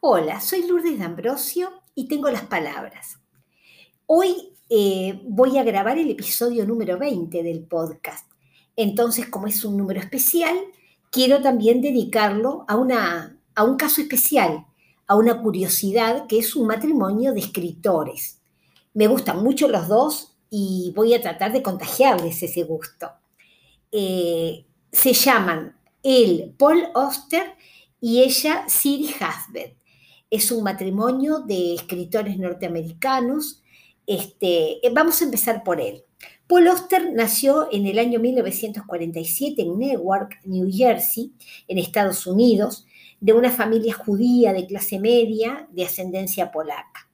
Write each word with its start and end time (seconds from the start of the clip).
Hola, 0.00 0.40
soy 0.40 0.64
Lourdes 0.64 0.96
D'Ambrosio 1.00 1.70
y 1.96 2.06
tengo 2.06 2.30
las 2.30 2.44
palabras. 2.44 3.18
Hoy 4.06 4.52
eh, 4.70 5.20
voy 5.24 5.58
a 5.58 5.64
grabar 5.64 5.98
el 5.98 6.08
episodio 6.08 6.64
número 6.64 6.96
20 6.98 7.42
del 7.42 7.64
podcast. 7.64 8.24
Entonces, 8.76 9.26
como 9.26 9.48
es 9.48 9.64
un 9.64 9.76
número 9.76 9.98
especial, 9.98 10.56
quiero 11.10 11.42
también 11.42 11.82
dedicarlo 11.82 12.64
a, 12.68 12.76
una, 12.76 13.40
a 13.56 13.64
un 13.64 13.76
caso 13.76 14.00
especial, 14.00 14.66
a 15.08 15.16
una 15.16 15.42
curiosidad 15.42 16.28
que 16.28 16.38
es 16.38 16.54
un 16.54 16.68
matrimonio 16.68 17.32
de 17.32 17.40
escritores. 17.40 18.40
Me 18.94 19.08
gustan 19.08 19.42
mucho 19.42 19.66
los 19.66 19.88
dos 19.88 20.36
y 20.48 20.92
voy 20.94 21.12
a 21.14 21.20
tratar 21.20 21.52
de 21.52 21.64
contagiarles 21.64 22.40
ese 22.40 22.62
gusto. 22.62 23.10
Eh, 23.90 24.64
se 24.92 25.12
llaman 25.12 25.76
él 26.04 26.54
Paul 26.56 26.84
Oster 26.94 27.56
y 28.00 28.22
ella 28.22 28.64
Siri 28.68 29.12
Hasbet. 29.18 29.77
Es 30.30 30.52
un 30.52 30.62
matrimonio 30.62 31.40
de 31.40 31.74
escritores 31.74 32.38
norteamericanos. 32.38 33.62
Este, 34.06 34.86
eh, 34.86 34.90
vamos 34.92 35.20
a 35.20 35.24
empezar 35.24 35.62
por 35.62 35.80
él. 35.80 36.04
Paul 36.46 36.68
Oster 36.68 37.12
nació 37.12 37.68
en 37.70 37.86
el 37.86 37.98
año 37.98 38.20
1947 38.20 39.62
en 39.62 39.78
Newark, 39.78 40.40
New 40.44 40.68
Jersey, 40.70 41.32
en 41.68 41.78
Estados 41.78 42.26
Unidos, 42.26 42.86
de 43.20 43.32
una 43.32 43.50
familia 43.50 43.94
judía 43.94 44.52
de 44.52 44.66
clase 44.66 44.98
media 44.98 45.68
de 45.70 45.84
ascendencia 45.84 46.50
polaca. 46.50 47.10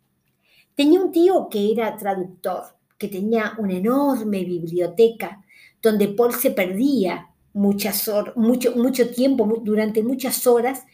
Tenía 0.75 1.01
un 1.01 1.13
tío 1.13 1.49
que 1.49 1.73
era 1.73 1.97
traductor, 1.97 2.77
que 2.99 3.09
tenía 3.09 3.55
una 3.59 3.75
enorme 3.75 4.45
biblioteca 4.45 5.45
donde 5.83 6.09
Paul 6.09 6.33
se 6.33 6.51
perdía 6.51 7.31
muchas 7.53 8.11
mucho, 8.37 8.75
mucho 8.77 9.11
tiempo, 9.11 9.61
durante 9.63 10.03
muchas 10.03 10.47
horas, 10.47 10.85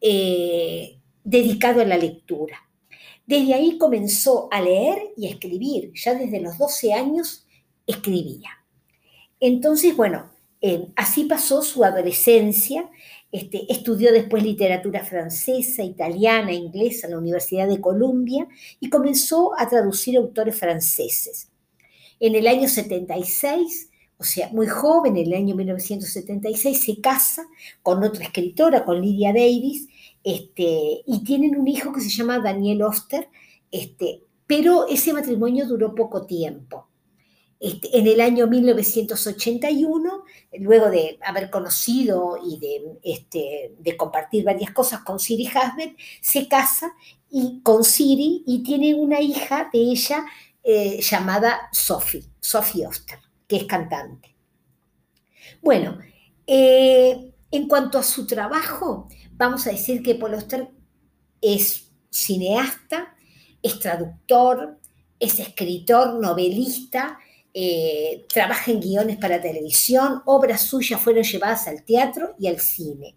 eh, 0.00 0.98
dedicado 1.24 1.80
a 1.80 1.84
la 1.84 1.96
lectura. 1.96 2.56
Desde 3.26 3.54
ahí 3.54 3.78
comenzó 3.78 4.48
a 4.50 4.60
leer 4.60 5.12
y 5.16 5.26
a 5.26 5.30
escribir. 5.30 5.92
Ya 5.94 6.14
desde 6.14 6.40
los 6.40 6.58
12 6.58 6.92
años 6.92 7.46
escribía. 7.86 8.50
Entonces, 9.40 9.96
bueno, 9.96 10.30
eh, 10.60 10.88
así 10.96 11.24
pasó 11.24 11.62
su 11.62 11.84
adolescencia. 11.84 12.90
Este, 13.30 13.72
estudió 13.72 14.12
después 14.12 14.42
literatura 14.42 15.04
francesa, 15.04 15.82
italiana, 15.82 16.52
inglesa 16.52 17.06
en 17.06 17.12
la 17.12 17.18
Universidad 17.18 17.68
de 17.68 17.80
Columbia 17.80 18.46
y 18.78 18.90
comenzó 18.90 19.58
a 19.58 19.68
traducir 19.68 20.16
autores 20.16 20.56
franceses. 20.58 21.48
En 22.20 22.34
el 22.34 22.46
año 22.46 22.68
76 22.68 23.88
o 24.22 24.24
sea, 24.24 24.48
muy 24.52 24.68
joven, 24.68 25.16
en 25.16 25.26
el 25.26 25.34
año 25.34 25.56
1976, 25.56 26.80
se 26.80 27.00
casa 27.00 27.44
con 27.82 28.04
otra 28.04 28.22
escritora, 28.22 28.84
con 28.84 29.02
Lydia 29.02 29.32
Davis, 29.32 29.88
este, 30.24 31.02
y 31.06 31.24
tienen 31.24 31.58
un 31.58 31.68
hijo 31.68 31.92
que 31.92 32.00
se 32.00 32.10
llama 32.10 32.38
Daniel 32.38 32.82
Oster, 32.82 33.28
este, 33.70 34.22
pero 34.46 34.86
ese 34.88 35.12
matrimonio 35.12 35.66
duró 35.66 35.94
poco 35.94 36.26
tiempo. 36.26 36.88
Este, 37.58 37.96
en 37.96 38.06
el 38.08 38.20
año 38.20 38.46
1981, 38.48 40.24
luego 40.58 40.90
de 40.90 41.18
haber 41.24 41.48
conocido 41.48 42.36
y 42.44 42.58
de, 42.58 43.96
compartir 43.96 44.44
varias 44.44 44.72
cosas 44.72 45.00
con 45.00 45.18
Siri 45.18 45.46
Hasbet, 45.46 45.96
se 46.20 46.48
casa 46.48 46.92
y, 47.30 47.60
con 47.62 47.84
Siri 47.84 48.42
y 48.46 48.62
tiene 48.62 48.94
una 48.94 49.20
hija 49.20 49.70
de 49.72 49.78
ella 49.78 50.24
eh, 50.64 51.00
llamada 51.00 51.68
Sophie, 51.72 52.24
Sophie 52.40 52.86
Oster 52.86 53.18
que 53.52 53.58
es 53.58 53.64
cantante. 53.64 54.34
Bueno, 55.60 55.98
eh, 56.46 57.34
en 57.50 57.68
cuanto 57.68 57.98
a 57.98 58.02
su 58.02 58.26
trabajo, 58.26 59.08
vamos 59.36 59.66
a 59.66 59.70
decir 59.70 60.02
que 60.02 60.14
Paul 60.14 60.36
es 61.40 61.90
cineasta, 62.10 63.14
es 63.62 63.78
traductor, 63.78 64.78
es 65.18 65.38
escritor, 65.38 66.20
novelista, 66.20 67.18
eh, 67.54 68.24
trabaja 68.32 68.70
en 68.70 68.80
guiones 68.80 69.18
para 69.18 69.40
televisión, 69.40 70.22
obras 70.24 70.62
suyas 70.62 71.00
fueron 71.00 71.22
llevadas 71.22 71.68
al 71.68 71.84
teatro 71.84 72.34
y 72.38 72.46
al 72.46 72.58
cine. 72.58 73.14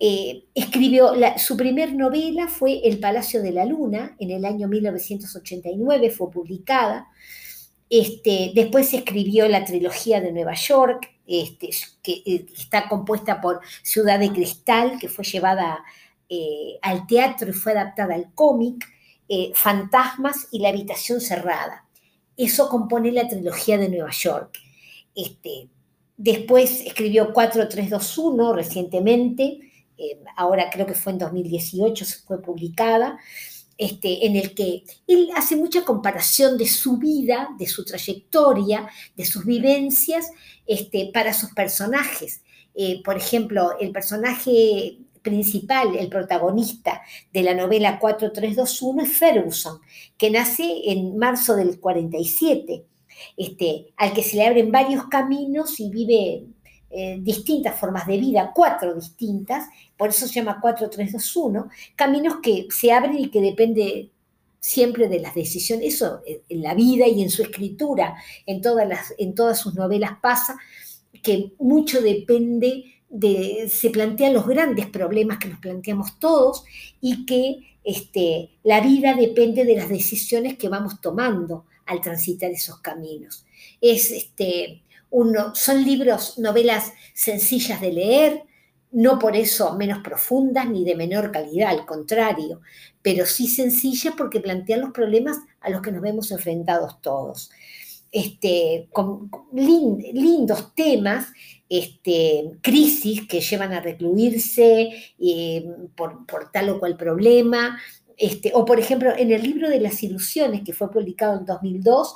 Eh, 0.00 0.46
escribió, 0.54 1.12
su 1.38 1.56
primer 1.56 1.94
novela 1.94 2.48
fue 2.48 2.80
El 2.84 2.98
Palacio 2.98 3.40
de 3.42 3.52
la 3.52 3.64
Luna, 3.64 4.16
en 4.18 4.32
el 4.32 4.44
año 4.44 4.68
1989 4.68 6.10
fue 6.10 6.30
publicada. 6.30 7.06
Este, 7.88 8.52
después 8.54 8.92
escribió 8.92 9.46
la 9.46 9.64
trilogía 9.64 10.20
de 10.20 10.32
Nueva 10.32 10.54
York, 10.54 11.13
este, 11.26 11.70
que, 12.02 12.22
eh, 12.26 12.46
está 12.56 12.88
compuesta 12.88 13.40
por 13.40 13.60
Ciudad 13.82 14.18
de 14.18 14.30
Cristal, 14.30 14.98
que 14.98 15.08
fue 15.08 15.24
llevada 15.24 15.84
eh, 16.28 16.78
al 16.82 17.06
teatro 17.06 17.50
y 17.50 17.52
fue 17.52 17.72
adaptada 17.72 18.14
al 18.14 18.32
cómic, 18.34 18.84
eh, 19.28 19.52
Fantasmas 19.54 20.48
y 20.50 20.58
La 20.58 20.68
Habitación 20.68 21.20
Cerrada. 21.20 21.86
Eso 22.36 22.68
compone 22.68 23.12
la 23.12 23.28
trilogía 23.28 23.78
de 23.78 23.88
Nueva 23.88 24.10
York. 24.10 24.58
Este, 25.14 25.68
después 26.16 26.80
escribió 26.80 27.32
4321 27.32 28.52
recientemente, 28.52 29.60
ahora 30.36 30.68
creo 30.70 30.86
que 30.86 30.94
fue 30.94 31.12
en 31.12 31.18
2018, 31.18 32.04
se 32.04 32.18
fue 32.18 32.42
publicada. 32.42 33.18
Este, 33.76 34.24
en 34.26 34.36
el 34.36 34.54
que 34.54 34.84
él 35.08 35.30
hace 35.34 35.56
mucha 35.56 35.84
comparación 35.84 36.56
de 36.56 36.68
su 36.68 36.96
vida, 36.96 37.48
de 37.58 37.66
su 37.66 37.84
trayectoria, 37.84 38.88
de 39.16 39.24
sus 39.24 39.44
vivencias 39.44 40.30
este, 40.64 41.10
para 41.12 41.34
sus 41.34 41.50
personajes. 41.54 42.42
Eh, 42.74 43.02
por 43.04 43.16
ejemplo, 43.16 43.76
el 43.80 43.90
personaje 43.90 44.98
principal, 45.22 45.96
el 45.96 46.08
protagonista 46.08 47.02
de 47.32 47.42
la 47.42 47.54
novela 47.54 47.98
4321 47.98 49.02
es 49.02 49.18
Ferguson, 49.18 49.80
que 50.16 50.30
nace 50.30 50.82
en 50.84 51.16
marzo 51.16 51.56
del 51.56 51.80
47, 51.80 52.84
este, 53.36 53.92
al 53.96 54.12
que 54.12 54.22
se 54.22 54.36
le 54.36 54.46
abren 54.46 54.70
varios 54.70 55.06
caminos 55.06 55.80
y 55.80 55.90
vive 55.90 56.44
eh, 56.96 57.18
distintas 57.20 57.78
formas 57.78 58.06
de 58.06 58.18
vida, 58.18 58.52
cuatro 58.54 58.94
distintas, 58.94 59.66
por 59.96 60.10
eso 60.10 60.28
se 60.28 60.34
llama 60.34 60.60
4321, 60.60 61.68
caminos 61.96 62.36
que 62.40 62.68
se 62.70 62.92
abren 62.92 63.18
y 63.18 63.30
que 63.30 63.40
depende 63.40 64.12
siempre 64.60 65.08
de 65.08 65.18
las 65.18 65.34
decisiones, 65.34 65.94
eso 65.94 66.22
en 66.24 66.62
la 66.62 66.74
vida 66.74 67.08
y 67.08 67.20
en 67.20 67.30
su 67.30 67.42
escritura, 67.42 68.14
en 68.46 68.62
todas, 68.62 68.88
las, 68.88 69.12
en 69.18 69.34
todas 69.34 69.58
sus 69.58 69.74
novelas 69.74 70.12
pasa, 70.22 70.56
que 71.20 71.52
mucho 71.58 72.00
depende 72.00 72.84
de, 73.08 73.68
se 73.68 73.90
plantean 73.90 74.32
los 74.32 74.46
grandes 74.46 74.86
problemas 74.86 75.38
que 75.38 75.48
nos 75.48 75.58
planteamos 75.58 76.20
todos 76.20 76.64
y 77.00 77.26
que 77.26 77.56
este, 77.82 78.50
la 78.62 78.80
vida 78.80 79.14
depende 79.14 79.64
de 79.64 79.74
las 79.74 79.88
decisiones 79.88 80.56
que 80.56 80.68
vamos 80.68 81.00
tomando 81.00 81.66
al 81.86 82.00
transitar 82.00 82.52
esos 82.52 82.78
caminos. 82.78 83.44
Es 83.80 84.12
este, 84.12 84.83
son 85.54 85.84
libros, 85.84 86.38
novelas 86.38 86.92
sencillas 87.12 87.80
de 87.80 87.92
leer, 87.92 88.42
no 88.94 89.18
por 89.18 89.36
eso 89.36 89.76
menos 89.76 89.98
profundas 89.98 90.68
ni 90.68 90.84
de 90.84 90.94
menor 90.94 91.32
calidad, 91.32 91.70
al 91.70 91.84
contrario, 91.84 92.60
pero 93.02 93.26
sí 93.26 93.48
sencillas 93.48 94.14
porque 94.16 94.40
plantean 94.40 94.80
los 94.80 94.92
problemas 94.92 95.36
a 95.60 95.70
los 95.70 95.82
que 95.82 95.92
nos 95.92 96.00
vemos 96.00 96.30
enfrentados 96.30 97.00
todos. 97.00 97.50
Este, 98.12 98.88
con, 98.92 99.28
lindos 99.52 100.72
temas, 100.76 101.26
este, 101.68 102.52
crisis 102.62 103.26
que 103.26 103.40
llevan 103.40 103.72
a 103.72 103.80
recluirse 103.80 104.92
eh, 105.18 105.66
por, 105.96 106.24
por, 106.24 106.52
tal 106.52 106.70
o 106.70 106.78
cual 106.78 106.96
problema, 106.96 107.80
este, 108.16 108.52
o 108.54 108.64
por 108.64 108.78
ejemplo, 108.78 109.12
en 109.16 109.32
el 109.32 109.42
libro 109.42 109.68
de 109.68 109.80
las 109.80 110.02
ilusiones, 110.02 110.62
que 110.64 110.72
fue 110.72 110.90
publicado 110.90 111.38
en 111.38 111.44
2002, 111.44 112.14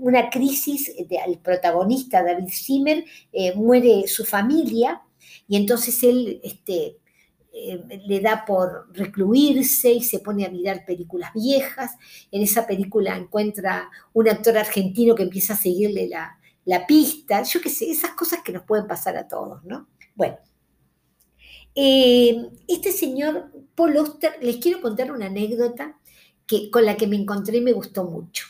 una 0.00 0.30
crisis 0.30 0.94
del 1.08 1.38
protagonista 1.38 2.22
David 2.22 2.48
Zimmer, 2.50 3.04
eh, 3.32 3.54
muere 3.54 4.06
su 4.06 4.24
familia 4.24 5.02
y 5.46 5.56
entonces 5.56 6.02
él 6.02 6.40
este, 6.42 6.96
eh, 7.52 8.00
le 8.06 8.20
da 8.20 8.44
por 8.46 8.88
recluirse 8.96 9.92
y 9.92 10.02
se 10.02 10.20
pone 10.20 10.46
a 10.46 10.50
mirar 10.50 10.84
películas 10.86 11.32
viejas. 11.34 11.92
En 12.30 12.42
esa 12.42 12.66
película 12.66 13.16
encuentra 13.16 13.90
un 14.12 14.28
actor 14.28 14.56
argentino 14.56 15.14
que 15.14 15.24
empieza 15.24 15.54
a 15.54 15.56
seguirle 15.56 16.08
la, 16.08 16.38
la 16.64 16.86
pista. 16.86 17.42
Yo 17.42 17.60
qué 17.60 17.68
sé, 17.68 17.90
esas 17.90 18.12
cosas 18.12 18.40
que 18.42 18.52
nos 18.52 18.62
pueden 18.62 18.86
pasar 18.86 19.16
a 19.16 19.28
todos, 19.28 19.64
¿no? 19.64 19.88
Bueno, 20.14 20.38
eh, 21.82 22.50
este 22.68 22.92
señor 22.92 23.50
Paul 23.74 23.96
Oster, 23.96 24.32
les 24.42 24.58
quiero 24.58 24.82
contar 24.82 25.10
una 25.10 25.26
anécdota 25.26 25.98
que, 26.46 26.70
con 26.70 26.84
la 26.84 26.98
que 26.98 27.06
me 27.06 27.16
encontré 27.16 27.56
y 27.56 27.62
me 27.62 27.72
gustó 27.72 28.04
mucho. 28.04 28.44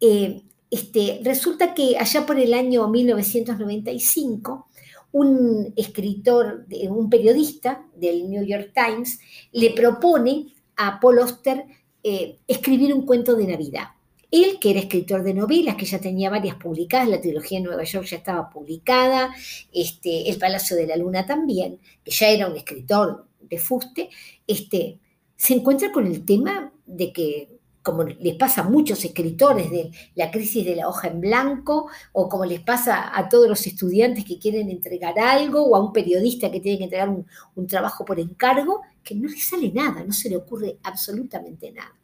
Eh, 0.00 0.42
este, 0.68 1.20
resulta 1.22 1.72
que 1.72 1.96
allá 1.96 2.26
por 2.26 2.36
el 2.36 2.52
año 2.52 2.88
1995, 2.88 4.66
un 5.12 5.72
escritor, 5.76 6.66
un 6.88 7.08
periodista 7.08 7.86
del 7.94 8.28
New 8.28 8.44
York 8.44 8.72
Times, 8.74 9.20
le 9.52 9.70
propone 9.70 10.52
a 10.76 10.98
Paul 10.98 11.20
Oster 11.20 11.64
eh, 12.02 12.40
escribir 12.48 12.92
un 12.92 13.06
cuento 13.06 13.36
de 13.36 13.46
Navidad. 13.46 13.84
Él, 14.30 14.58
que 14.60 14.70
era 14.70 14.80
escritor 14.80 15.22
de 15.22 15.32
novelas, 15.32 15.76
que 15.76 15.86
ya 15.86 16.00
tenía 16.00 16.28
varias 16.28 16.56
publicadas, 16.56 17.08
la 17.08 17.20
trilogía 17.20 17.58
de 17.58 17.64
Nueva 17.64 17.84
York 17.84 18.06
ya 18.06 18.18
estaba 18.18 18.50
publicada, 18.50 19.34
este, 19.72 20.28
El 20.28 20.36
Palacio 20.38 20.76
de 20.76 20.86
la 20.86 20.96
Luna 20.96 21.24
también, 21.24 21.80
que 22.04 22.10
ya 22.10 22.28
era 22.28 22.46
un 22.46 22.56
escritor 22.56 23.26
de 23.40 23.58
fuste, 23.58 24.10
este, 24.46 24.98
se 25.36 25.54
encuentra 25.54 25.92
con 25.92 26.06
el 26.06 26.26
tema 26.26 26.72
de 26.84 27.12
que, 27.12 27.58
como 27.82 28.02
les 28.02 28.34
pasa 28.34 28.62
a 28.62 28.68
muchos 28.68 29.02
escritores 29.02 29.70
de 29.70 29.90
la 30.14 30.30
crisis 30.30 30.62
de 30.66 30.76
la 30.76 30.88
hoja 30.88 31.08
en 31.08 31.22
blanco, 31.22 31.88
o 32.12 32.28
como 32.28 32.44
les 32.44 32.60
pasa 32.60 33.16
a 33.16 33.30
todos 33.30 33.48
los 33.48 33.66
estudiantes 33.66 34.26
que 34.26 34.38
quieren 34.38 34.68
entregar 34.68 35.18
algo, 35.18 35.62
o 35.64 35.74
a 35.74 35.80
un 35.80 35.92
periodista 35.92 36.50
que 36.50 36.60
tiene 36.60 36.76
que 36.76 36.84
entregar 36.84 37.08
un, 37.08 37.26
un 37.54 37.66
trabajo 37.66 38.04
por 38.04 38.20
encargo, 38.20 38.82
que 39.02 39.14
no 39.14 39.26
le 39.26 39.38
sale 39.38 39.72
nada, 39.72 40.04
no 40.04 40.12
se 40.12 40.28
le 40.28 40.36
ocurre 40.36 40.76
absolutamente 40.82 41.72
nada. 41.72 41.94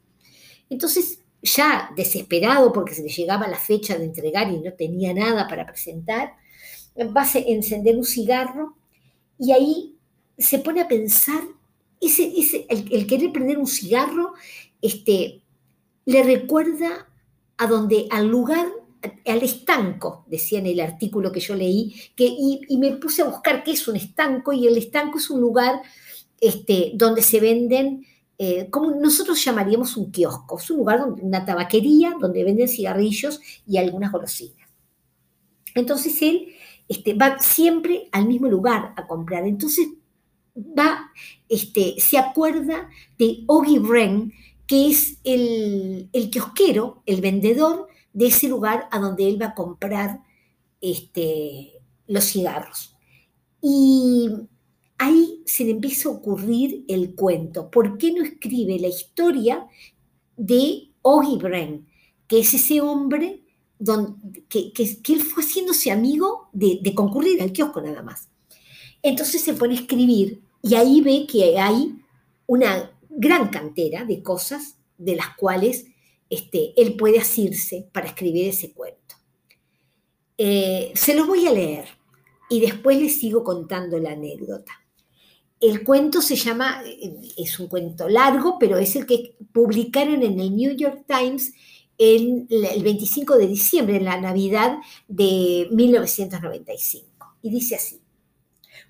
Entonces, 0.71 1.24
ya 1.45 1.91
desesperado 1.95 2.73
porque 2.73 2.95
se 2.95 3.03
le 3.03 3.11
llegaba 3.11 3.47
la 3.47 3.59
fecha 3.59 3.97
de 3.97 4.05
entregar 4.05 4.51
y 4.51 4.59
no 4.59 4.73
tenía 4.73 5.13
nada 5.13 5.47
para 5.47 5.67
presentar, 5.67 6.33
va 6.97 7.23
a 7.23 7.39
encender 7.39 7.97
un 7.97 8.05
cigarro 8.05 8.77
y 9.39 9.53
ahí 9.53 9.97
se 10.39 10.59
pone 10.59 10.81
a 10.81 10.89
pensar, 10.89 11.43
ese, 12.01 12.33
el, 12.69 13.07
querer 13.07 13.33
prender 13.33 13.59
un 13.59 13.67
cigarro 13.67 14.35
este, 14.83 15.43
le 16.07 16.23
recuerda 16.23 17.09
a 17.57 17.67
donde, 17.67 18.09
al 18.11 18.27
lugar, 18.27 18.67
al 19.27 19.43
estanco, 19.43 20.25
decía 20.27 20.59
en 20.59 20.67
el 20.67 20.81
artículo 20.81 21.31
que 21.31 21.41
yo 21.41 21.55
leí, 21.55 21.95
que, 22.17 22.27
y, 22.27 22.77
me 22.79 22.93
puse 22.93 23.23
a 23.23 23.27
buscar 23.27 23.63
qué 23.65 23.73
es 23.73 23.87
un 23.87 23.97
estanco, 23.97 24.53
y 24.53 24.67
el 24.67 24.77
estanco 24.77 25.19
es 25.19 25.31
un 25.31 25.41
lugar 25.41 25.83
este, 26.41 26.93
donde 26.95 27.23
se 27.23 27.41
venden, 27.41 28.07
eh, 28.37 28.69
como 28.71 28.91
nosotros 28.91 29.43
llamaríamos 29.45 29.97
un 29.97 30.11
kiosco, 30.11 30.59
es 30.59 30.71
un 30.71 30.79
lugar, 30.79 31.01
donde, 31.01 31.23
una 31.23 31.45
tabaquería 31.45 32.15
donde 32.19 32.45
venden 32.45 32.69
cigarrillos 32.69 33.41
y 33.67 33.77
algunas 33.79 34.11
golosinas. 34.11 34.69
Entonces 35.75 36.21
él 36.23 36.49
este, 36.89 37.15
va 37.15 37.39
siempre 37.39 38.09
al 38.13 38.27
mismo 38.27 38.49
lugar 38.49 38.93
a 38.97 39.07
comprar. 39.07 39.47
Entonces 39.47 39.89
va, 40.57 41.11
este, 41.49 41.95
se 41.99 42.19
acuerda 42.19 42.89
de 43.19 43.45
Oggy 43.47 43.79
Bren, 43.79 44.33
que 44.67 44.91
es 44.91 45.19
el, 45.25 46.09
el, 46.13 46.31
kiosquero, 46.31 47.03
el 47.07 47.21
vendedor 47.21 47.89
de 48.13 48.27
ese 48.27 48.49
lugar 48.49 48.89
a 48.91 48.99
donde 48.99 49.29
él 49.29 49.41
va 49.41 49.47
a 49.47 49.55
comprar 49.55 50.21
este, 50.81 51.73
los 52.07 52.25
cigarros. 52.25 52.97
Y 53.61 54.31
ahí 54.99 55.43
se 55.47 55.65
le 55.65 55.73
empieza 55.73 56.09
a 56.09 56.13
ocurrir 56.13 56.85
el 56.89 57.15
cuento. 57.15 57.71
¿Por 57.71 57.99
qué 57.99 58.13
no 58.13 58.23
escribe 58.25 58.79
la 58.79 58.89
historia 58.89 59.67
de 60.37 60.91
Oggy 61.03 61.37
Bren, 61.37 61.87
que 62.27 62.41
es 62.41 62.55
ese 62.55 62.81
hombre 62.81 63.43
que, 64.49 64.73
él 64.77 65.23
fue 65.23 65.43
haciéndose 65.43 65.91
amigo 65.91 66.49
de, 66.53 66.95
concurrir 66.95 67.43
al 67.43 67.53
kiosco 67.53 67.81
nada 67.81 68.03
más. 68.03 68.29
Entonces 69.03 69.43
se 69.43 69.55
pone 69.55 69.75
a 69.75 69.81
escribir 69.81 70.43
y 70.63 70.75
ahí 70.75 71.01
ve 71.03 71.27
que 71.31 71.59
hay 71.59 71.95
una 72.47 72.91
gran 73.11 73.49
cantera 73.49 74.05
de 74.05 74.23
cosas 74.23 74.77
de 74.97 75.17
las 75.17 75.37
cuales 75.37 75.87
este, 76.31 76.73
él 76.81 76.97
puede 76.97 77.19
asirse 77.19 77.87
para 77.93 78.07
escribir 78.07 78.49
ese 78.49 78.73
cuento. 78.73 79.17
Eh, 80.39 80.93
se 80.95 81.15
lo 81.15 81.27
voy 81.27 81.47
a 81.47 81.53
leer 81.53 81.87
y 82.49 82.61
después 82.61 83.01
les 83.01 83.19
sigo 83.19 83.45
contando 83.45 83.99
la 83.99 84.13
anécdota. 84.13 84.73
El 85.65 85.83
cuento 85.83 86.21
se 86.21 86.37
llama, 86.37 86.83
es 87.39 87.59
un 87.59 87.69
cuento 87.69 88.07
largo, 88.07 88.59
pero 88.59 88.77
es 88.77 88.97
el 88.97 89.07
que 89.07 89.35
publicaron 89.51 90.23
en 90.23 90.39
el 90.39 90.55
New 90.55 90.77
York 90.77 91.07
Times 91.07 91.55
el 91.97 92.47
25 92.51 93.39
de 93.39 93.47
diciembre, 93.47 93.97
en 93.97 94.05
la 94.05 94.21
Navidad 94.21 94.77
de 95.09 95.69
1995. 95.71 97.37
Y 97.41 97.49
dice 97.49 97.77
así, 97.77 98.03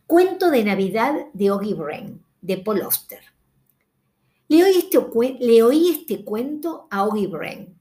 Cuento 0.08 0.50
de 0.50 0.64
Navidad 0.64 1.14
de 1.32 1.52
Oggy 1.52 1.74
Brain, 1.74 2.20
de 2.40 2.58
Paul 2.58 2.82
Oster. 2.82 3.20
Le 4.48 4.64
oí, 4.64 4.76
este, 4.76 4.98
este 5.92 6.24
cuento 6.24 6.88
a 6.90 7.04
Oggy 7.04 7.28
Brain. 7.28 7.78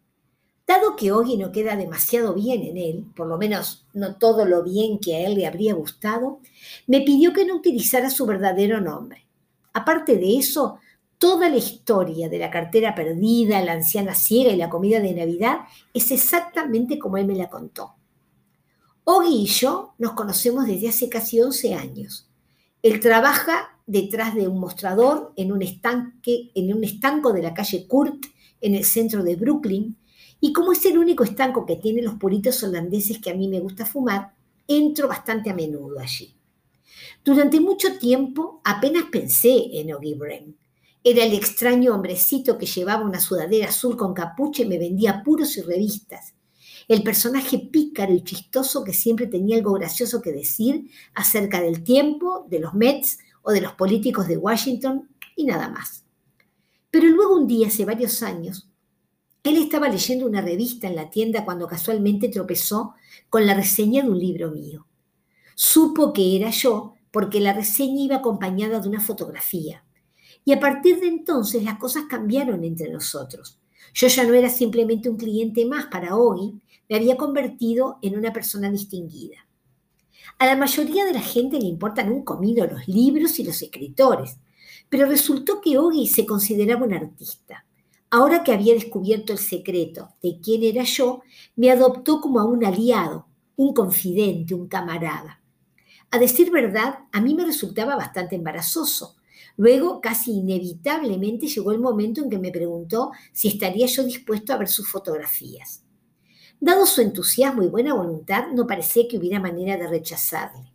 Dado 0.73 0.95
que 0.95 1.11
Oggy 1.11 1.37
no 1.37 1.51
queda 1.51 1.75
demasiado 1.75 2.33
bien 2.33 2.63
en 2.63 2.77
él, 2.77 3.05
por 3.15 3.27
lo 3.27 3.37
menos 3.37 3.85
no 3.93 4.15
todo 4.15 4.45
lo 4.45 4.63
bien 4.63 4.97
que 4.97 5.15
a 5.15 5.27
él 5.27 5.35
le 5.35 5.45
habría 5.45 5.75
gustado, 5.75 6.39
me 6.87 7.01
pidió 7.01 7.31
que 7.31 7.45
no 7.45 7.55
utilizara 7.55 8.09
su 8.09 8.25
verdadero 8.25 8.81
nombre. 8.81 9.27
Aparte 9.73 10.17
de 10.17 10.37
eso, 10.37 10.79
Toda 11.23 11.47
la 11.47 11.55
historia 11.55 12.27
de 12.27 12.37
la 12.37 12.51
cartera 12.51 12.93
perdida, 12.95 13.61
la 13.61 13.71
anciana 13.71 14.13
ciega 14.13 14.51
y 14.51 14.57
la 14.57 14.69
comida 14.69 14.99
de 14.99 15.13
Navidad 15.13 15.59
es 15.93 16.11
exactamente 16.11 16.99
como 16.99 17.15
él 17.15 17.25
me 17.25 17.35
la 17.35 17.49
contó. 17.49 17.95
Oggy 19.05 19.43
y 19.43 19.45
yo 19.45 19.93
nos 19.99 20.11
conocemos 20.15 20.67
desde 20.67 20.89
hace 20.89 21.07
casi 21.07 21.39
11 21.39 21.75
años. 21.75 22.29
Él 22.81 22.99
trabaja 22.99 23.79
detrás 23.85 24.35
de 24.35 24.49
un 24.49 24.59
mostrador 24.59 25.31
en 25.37 25.53
un, 25.53 25.61
estanque, 25.61 26.51
en 26.55 26.73
un 26.73 26.83
estanco 26.83 27.31
de 27.31 27.41
la 27.41 27.53
calle 27.53 27.87
Kurt, 27.87 28.25
en 28.59 28.75
el 28.75 28.83
centro 28.83 29.23
de 29.23 29.37
Brooklyn, 29.37 29.95
y 30.45 30.51
como 30.51 30.73
es 30.73 30.85
el 30.85 30.97
único 30.97 31.23
estanco 31.23 31.65
que 31.65 31.77
tiene 31.77 32.01
los 32.01 32.15
puritos 32.15 32.61
holandeses 32.63 33.19
que 33.19 33.29
a 33.29 33.33
mí 33.33 33.47
me 33.47 33.61
gusta 33.61 33.85
fumar, 33.85 34.33
entro 34.67 35.07
bastante 35.07 35.49
a 35.49 35.53
menudo 35.53 35.97
allí. 36.01 36.35
Durante 37.23 37.61
mucho 37.61 37.97
tiempo 37.97 38.59
apenas 38.65 39.05
pensé 39.09 39.79
en 39.79 39.93
Oggy 39.93 40.15
Bren. 40.15 40.57
Era 41.01 41.23
el 41.23 41.33
extraño 41.33 41.95
hombrecito 41.95 42.57
que 42.57 42.65
llevaba 42.65 43.05
una 43.05 43.21
sudadera 43.21 43.69
azul 43.69 43.95
con 43.95 44.13
capucha 44.13 44.63
y 44.63 44.67
me 44.67 44.77
vendía 44.77 45.23
puros 45.23 45.55
y 45.55 45.61
revistas. 45.61 46.33
El 46.89 47.03
personaje 47.03 47.59
pícaro 47.59 48.13
y 48.13 48.25
chistoso 48.25 48.83
que 48.83 48.91
siempre 48.91 49.27
tenía 49.27 49.55
algo 49.55 49.71
gracioso 49.71 50.21
que 50.21 50.33
decir 50.33 50.89
acerca 51.13 51.61
del 51.61 51.85
tiempo, 51.85 52.45
de 52.49 52.59
los 52.59 52.73
Mets 52.73 53.17
o 53.43 53.53
de 53.53 53.61
los 53.61 53.75
políticos 53.75 54.27
de 54.27 54.35
Washington 54.35 55.07
y 55.37 55.45
nada 55.45 55.69
más. 55.69 56.03
Pero 56.91 57.07
luego 57.07 57.37
un 57.37 57.47
día, 57.47 57.67
hace 57.67 57.85
varios 57.85 58.21
años, 58.21 58.72
él 59.43 59.57
estaba 59.57 59.89
leyendo 59.89 60.25
una 60.25 60.41
revista 60.41 60.87
en 60.87 60.95
la 60.95 61.09
tienda 61.09 61.43
cuando 61.43 61.67
casualmente 61.67 62.29
tropezó 62.29 62.93
con 63.29 63.45
la 63.45 63.53
reseña 63.53 64.01
de 64.01 64.09
un 64.09 64.19
libro 64.19 64.51
mío. 64.51 64.87
Supo 65.55 66.13
que 66.13 66.37
era 66.37 66.49
yo 66.49 66.93
porque 67.11 67.41
la 67.41 67.53
reseña 67.53 68.01
iba 68.01 68.15
acompañada 68.17 68.79
de 68.79 68.87
una 68.87 69.01
fotografía. 69.01 69.83
Y 70.45 70.53
a 70.53 70.59
partir 70.59 70.99
de 70.99 71.07
entonces 71.07 71.63
las 71.63 71.77
cosas 71.77 72.05
cambiaron 72.09 72.63
entre 72.63 72.89
nosotros. 72.89 73.59
Yo 73.93 74.07
ya 74.07 74.23
no 74.23 74.33
era 74.33 74.49
simplemente 74.49 75.09
un 75.09 75.17
cliente 75.17 75.65
más 75.65 75.85
para 75.87 76.15
Ogi, 76.15 76.59
me 76.89 76.95
había 76.95 77.17
convertido 77.17 77.99
en 78.01 78.17
una 78.17 78.33
persona 78.33 78.71
distinguida. 78.71 79.45
A 80.39 80.45
la 80.45 80.55
mayoría 80.55 81.05
de 81.05 81.13
la 81.13 81.21
gente 81.21 81.59
le 81.59 81.67
importan 81.67 82.11
un 82.11 82.23
comido 82.23 82.65
los 82.65 82.87
libros 82.87 83.37
y 83.39 83.43
los 83.43 83.61
escritores, 83.61 84.37
pero 84.89 85.05
resultó 85.05 85.61
que 85.61 85.77
Ogi 85.77 86.07
se 86.07 86.25
consideraba 86.25 86.85
un 86.85 86.93
artista. 86.93 87.65
Ahora 88.13 88.43
que 88.43 88.53
había 88.53 88.75
descubierto 88.75 89.33
el 89.33 89.39
secreto 89.39 90.09
de 90.21 90.39
quién 90.39 90.61
era 90.61 90.83
yo, 90.83 91.23
me 91.55 91.71
adoptó 91.71 92.21
como 92.21 92.39
a 92.39 92.45
un 92.45 92.63
aliado, 92.63 93.25
un 93.55 93.73
confidente, 93.73 94.53
un 94.53 94.67
camarada. 94.67 95.41
A 96.11 96.19
decir 96.19 96.51
verdad, 96.51 96.99
a 97.11 97.19
mí 97.21 97.33
me 97.33 97.43
resultaba 97.43 97.95
bastante 97.95 98.35
embarazoso, 98.35 99.15
Luego, 99.57 99.99
casi 99.99 100.31
inevitablemente, 100.31 101.47
llegó 101.47 101.71
el 101.71 101.79
momento 101.79 102.21
en 102.21 102.29
que 102.29 102.37
me 102.37 102.51
preguntó 102.51 103.11
si 103.31 103.47
estaría 103.47 103.87
yo 103.87 104.03
dispuesto 104.03 104.53
a 104.53 104.57
ver 104.57 104.67
sus 104.67 104.87
fotografías. 104.87 105.83
Dado 106.59 106.85
su 106.85 107.01
entusiasmo 107.01 107.63
y 107.63 107.67
buena 107.67 107.95
voluntad, 107.95 108.47
no 108.53 108.65
parecía 108.67 109.07
que 109.07 109.17
hubiera 109.17 109.39
manera 109.39 109.75
de 109.77 109.87
rechazarle. 109.87 110.71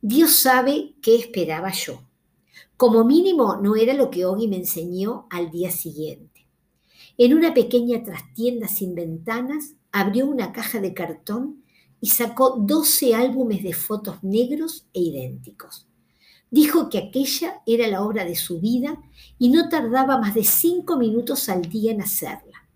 Dios 0.00 0.32
sabe 0.32 0.94
qué 1.00 1.16
esperaba 1.16 1.70
yo. 1.70 2.02
Como 2.76 3.04
mínimo, 3.04 3.56
no 3.56 3.76
era 3.76 3.94
lo 3.94 4.10
que 4.10 4.26
Ogi 4.26 4.48
me 4.48 4.56
enseñó 4.56 5.26
al 5.30 5.50
día 5.50 5.70
siguiente. 5.70 6.33
En 7.16 7.32
una 7.32 7.54
pequeña 7.54 8.02
trastienda 8.02 8.66
sin 8.66 8.94
ventanas, 8.94 9.74
abrió 9.92 10.26
una 10.26 10.52
caja 10.52 10.80
de 10.80 10.94
cartón 10.94 11.62
y 12.00 12.08
sacó 12.08 12.56
12 12.58 13.14
álbumes 13.14 13.62
de 13.62 13.72
fotos 13.72 14.22
negros 14.22 14.86
e 14.92 15.00
idénticos. 15.00 15.86
Dijo 16.50 16.88
que 16.88 16.98
aquella 16.98 17.62
era 17.66 17.86
la 17.86 18.02
obra 18.02 18.24
de 18.24 18.34
su 18.34 18.60
vida 18.60 19.00
y 19.38 19.48
no 19.48 19.68
tardaba 19.68 20.18
más 20.18 20.34
de 20.34 20.44
cinco 20.44 20.96
minutos 20.96 21.48
al 21.48 21.62
día 21.62 21.92
en 21.92 22.02
hacerla. 22.02 22.68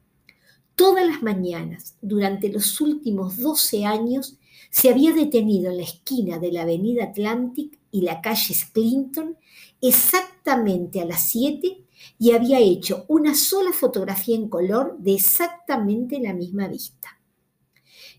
Todas 0.76 1.04
las 1.04 1.22
mañanas, 1.22 1.96
durante 2.00 2.48
los 2.48 2.80
últimos 2.80 3.38
12 3.38 3.84
años, 3.84 4.38
se 4.70 4.90
había 4.90 5.12
detenido 5.12 5.70
en 5.70 5.78
la 5.78 5.82
esquina 5.82 6.38
de 6.38 6.52
la 6.52 6.62
avenida 6.62 7.04
Atlantic 7.04 7.76
y 7.90 8.02
la 8.02 8.20
calle 8.20 8.54
Clinton 8.72 9.36
exactamente 9.80 11.00
a 11.00 11.04
las 11.04 11.28
7 11.28 11.84
y 12.18 12.32
había 12.32 12.58
hecho 12.58 13.04
una 13.08 13.34
sola 13.34 13.72
fotografía 13.72 14.36
en 14.36 14.48
color 14.48 14.96
de 14.98 15.14
exactamente 15.14 16.18
la 16.20 16.34
misma 16.34 16.68
vista. 16.68 17.18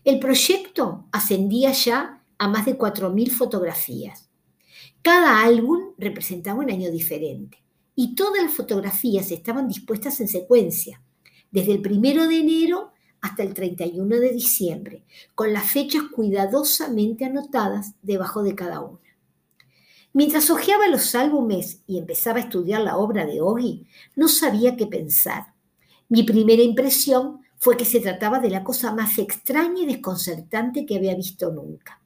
El 0.04 0.18
proyecto 0.18 1.06
ascendía 1.12 1.72
ya 1.72 2.22
a 2.38 2.48
más 2.48 2.64
de 2.64 2.78
4.000 2.78 3.30
fotografías 3.30 4.30
cada 5.02 5.42
álbum 5.42 5.94
representaba 5.96 6.60
un 6.60 6.70
año 6.70 6.90
diferente 6.90 7.62
y 7.94 8.14
todas 8.14 8.42
las 8.42 8.52
fotografías 8.52 9.30
estaban 9.30 9.66
dispuestas 9.66 10.20
en 10.20 10.28
secuencia, 10.28 11.02
desde 11.50 11.72
el 11.72 11.80
primero 11.80 12.28
de 12.28 12.36
enero 12.36 12.92
hasta 13.22 13.42
el 13.42 13.54
31 13.54 14.16
de 14.16 14.32
diciembre, 14.32 15.04
con 15.34 15.54
las 15.54 15.70
fechas 15.70 16.02
cuidadosamente 16.14 17.24
anotadas 17.24 17.94
debajo 18.02 18.42
de 18.42 18.54
cada 18.54 18.80
una. 18.80 19.00
Mientras 20.12 20.50
hojeaba 20.50 20.88
los 20.88 21.14
álbumes 21.14 21.82
y 21.86 21.98
empezaba 21.98 22.38
a 22.38 22.42
estudiar 22.42 22.80
la 22.80 22.96
obra 22.96 23.26
de 23.26 23.40
Ogi, 23.40 23.86
no 24.16 24.26
sabía 24.26 24.76
qué 24.76 24.86
pensar. 24.86 25.54
Mi 26.08 26.24
primera 26.24 26.62
impresión 26.62 27.40
fue 27.58 27.76
que 27.76 27.84
se 27.84 28.00
trataba 28.00 28.40
de 28.40 28.50
la 28.50 28.64
cosa 28.64 28.92
más 28.92 29.18
extraña 29.18 29.82
y 29.82 29.86
desconcertante 29.86 30.84
que 30.84 30.96
había 30.96 31.14
visto 31.14 31.52
nunca. 31.52 32.02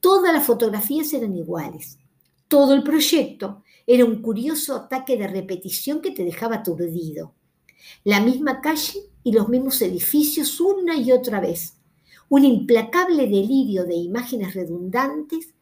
Todas 0.00 0.32
las 0.32 0.44
fotografías 0.44 1.12
eran 1.14 1.34
iguales. 1.34 1.98
Todo 2.46 2.74
el 2.74 2.84
proyecto 2.84 3.64
era 3.86 4.04
un 4.04 4.22
curioso 4.22 4.76
ataque 4.76 5.16
de 5.16 5.26
repetición 5.26 6.00
que 6.00 6.12
te 6.12 6.24
dejaba 6.24 6.56
aturdido. 6.56 7.34
La 8.04 8.20
misma 8.20 8.60
calle 8.60 9.00
y 9.24 9.32
los 9.32 9.48
mismos 9.48 9.82
edificios 9.82 10.60
una 10.60 10.96
y 10.96 11.10
otra 11.10 11.40
vez. 11.40 11.74
Un 12.28 12.44
implacable 12.44 13.26
delirio 13.26 13.84
de 13.84 13.94
imágenes 13.94 14.54
redundantes 14.54 15.54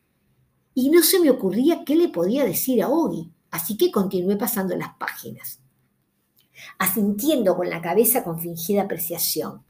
y 0.81 0.89
no 0.89 1.03
se 1.03 1.21
me 1.21 1.29
ocurría 1.29 1.85
qué 1.85 1.95
le 1.95 2.09
podía 2.09 2.43
decir 2.43 2.83
a 2.83 2.89
Ogi, 2.89 3.31
así 3.51 3.77
que 3.77 3.91
continué 3.91 4.37
pasando 4.37 4.75
las 4.77 4.95
páginas, 4.95 5.61
asintiendo 6.79 7.55
con 7.55 7.69
la 7.69 7.83
cabeza 7.83 8.25
con 8.25 8.41
fingida 8.41 8.83
apreciación. 8.83 9.63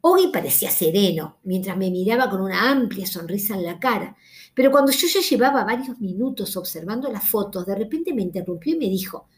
Ogi 0.00 0.28
parecía 0.28 0.70
sereno, 0.70 1.36
mientras 1.42 1.76
me 1.76 1.90
miraba 1.90 2.30
con 2.30 2.40
una 2.40 2.70
amplia 2.70 3.06
sonrisa 3.06 3.54
en 3.54 3.64
la 3.64 3.78
cara, 3.78 4.16
pero 4.54 4.70
cuando 4.70 4.92
yo 4.92 5.06
ya 5.08 5.20
llevaba 5.20 5.62
varios 5.62 6.00
minutos 6.00 6.56
observando 6.56 7.12
las 7.12 7.28
fotos, 7.28 7.66
de 7.66 7.74
repente 7.74 8.14
me 8.14 8.22
interrumpió 8.22 8.74
y 8.74 8.78
me 8.78 8.88
dijo, 8.88 9.28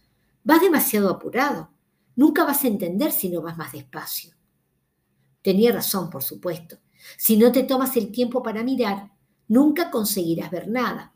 vas 0.44 0.60
demasiado 0.60 1.10
apurado, 1.10 1.70
nunca 2.14 2.44
vas 2.44 2.62
a 2.62 2.68
entender 2.68 3.10
si 3.10 3.28
no 3.28 3.42
vas 3.42 3.58
más 3.58 3.72
despacio. 3.72 4.34
Tenía 5.42 5.72
razón, 5.72 6.10
por 6.10 6.22
supuesto. 6.22 6.78
Si 7.18 7.36
no 7.36 7.50
te 7.50 7.64
tomas 7.64 7.96
el 7.96 8.12
tiempo 8.12 8.40
para 8.40 8.62
mirar, 8.62 9.10
nunca 9.52 9.90
conseguirás 9.90 10.50
ver 10.50 10.66
nada. 10.68 11.12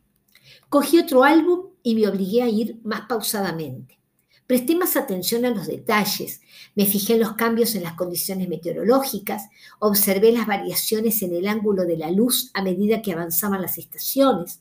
Cogí 0.69 0.99
otro 0.99 1.25
álbum 1.25 1.71
y 1.83 1.95
me 1.95 2.07
obligué 2.07 2.43
a 2.43 2.49
ir 2.51 2.79
más 2.85 3.03
pausadamente. 3.09 3.99
Presté 4.47 4.77
más 4.77 4.95
atención 4.97 5.47
a 5.47 5.51
los 5.51 5.67
detalles, 5.67 6.43
me 6.75 6.85
fijé 6.85 7.15
en 7.15 7.21
los 7.21 7.33
cambios 7.33 7.75
en 7.75 7.83
las 7.83 7.95
condiciones 7.95 8.49
meteorológicas, 8.49 9.49
observé 9.79 10.33
las 10.33 10.47
variaciones 10.47 11.23
en 11.23 11.35
el 11.35 11.49
ángulo 11.49 11.85
de 11.85 11.97
la 11.97 12.11
luz 12.11 12.51
a 12.53 12.63
medida 12.63 13.01
que 13.01 13.13
avanzaban 13.13 13.63
las 13.63 13.79
estaciones. 13.79 14.61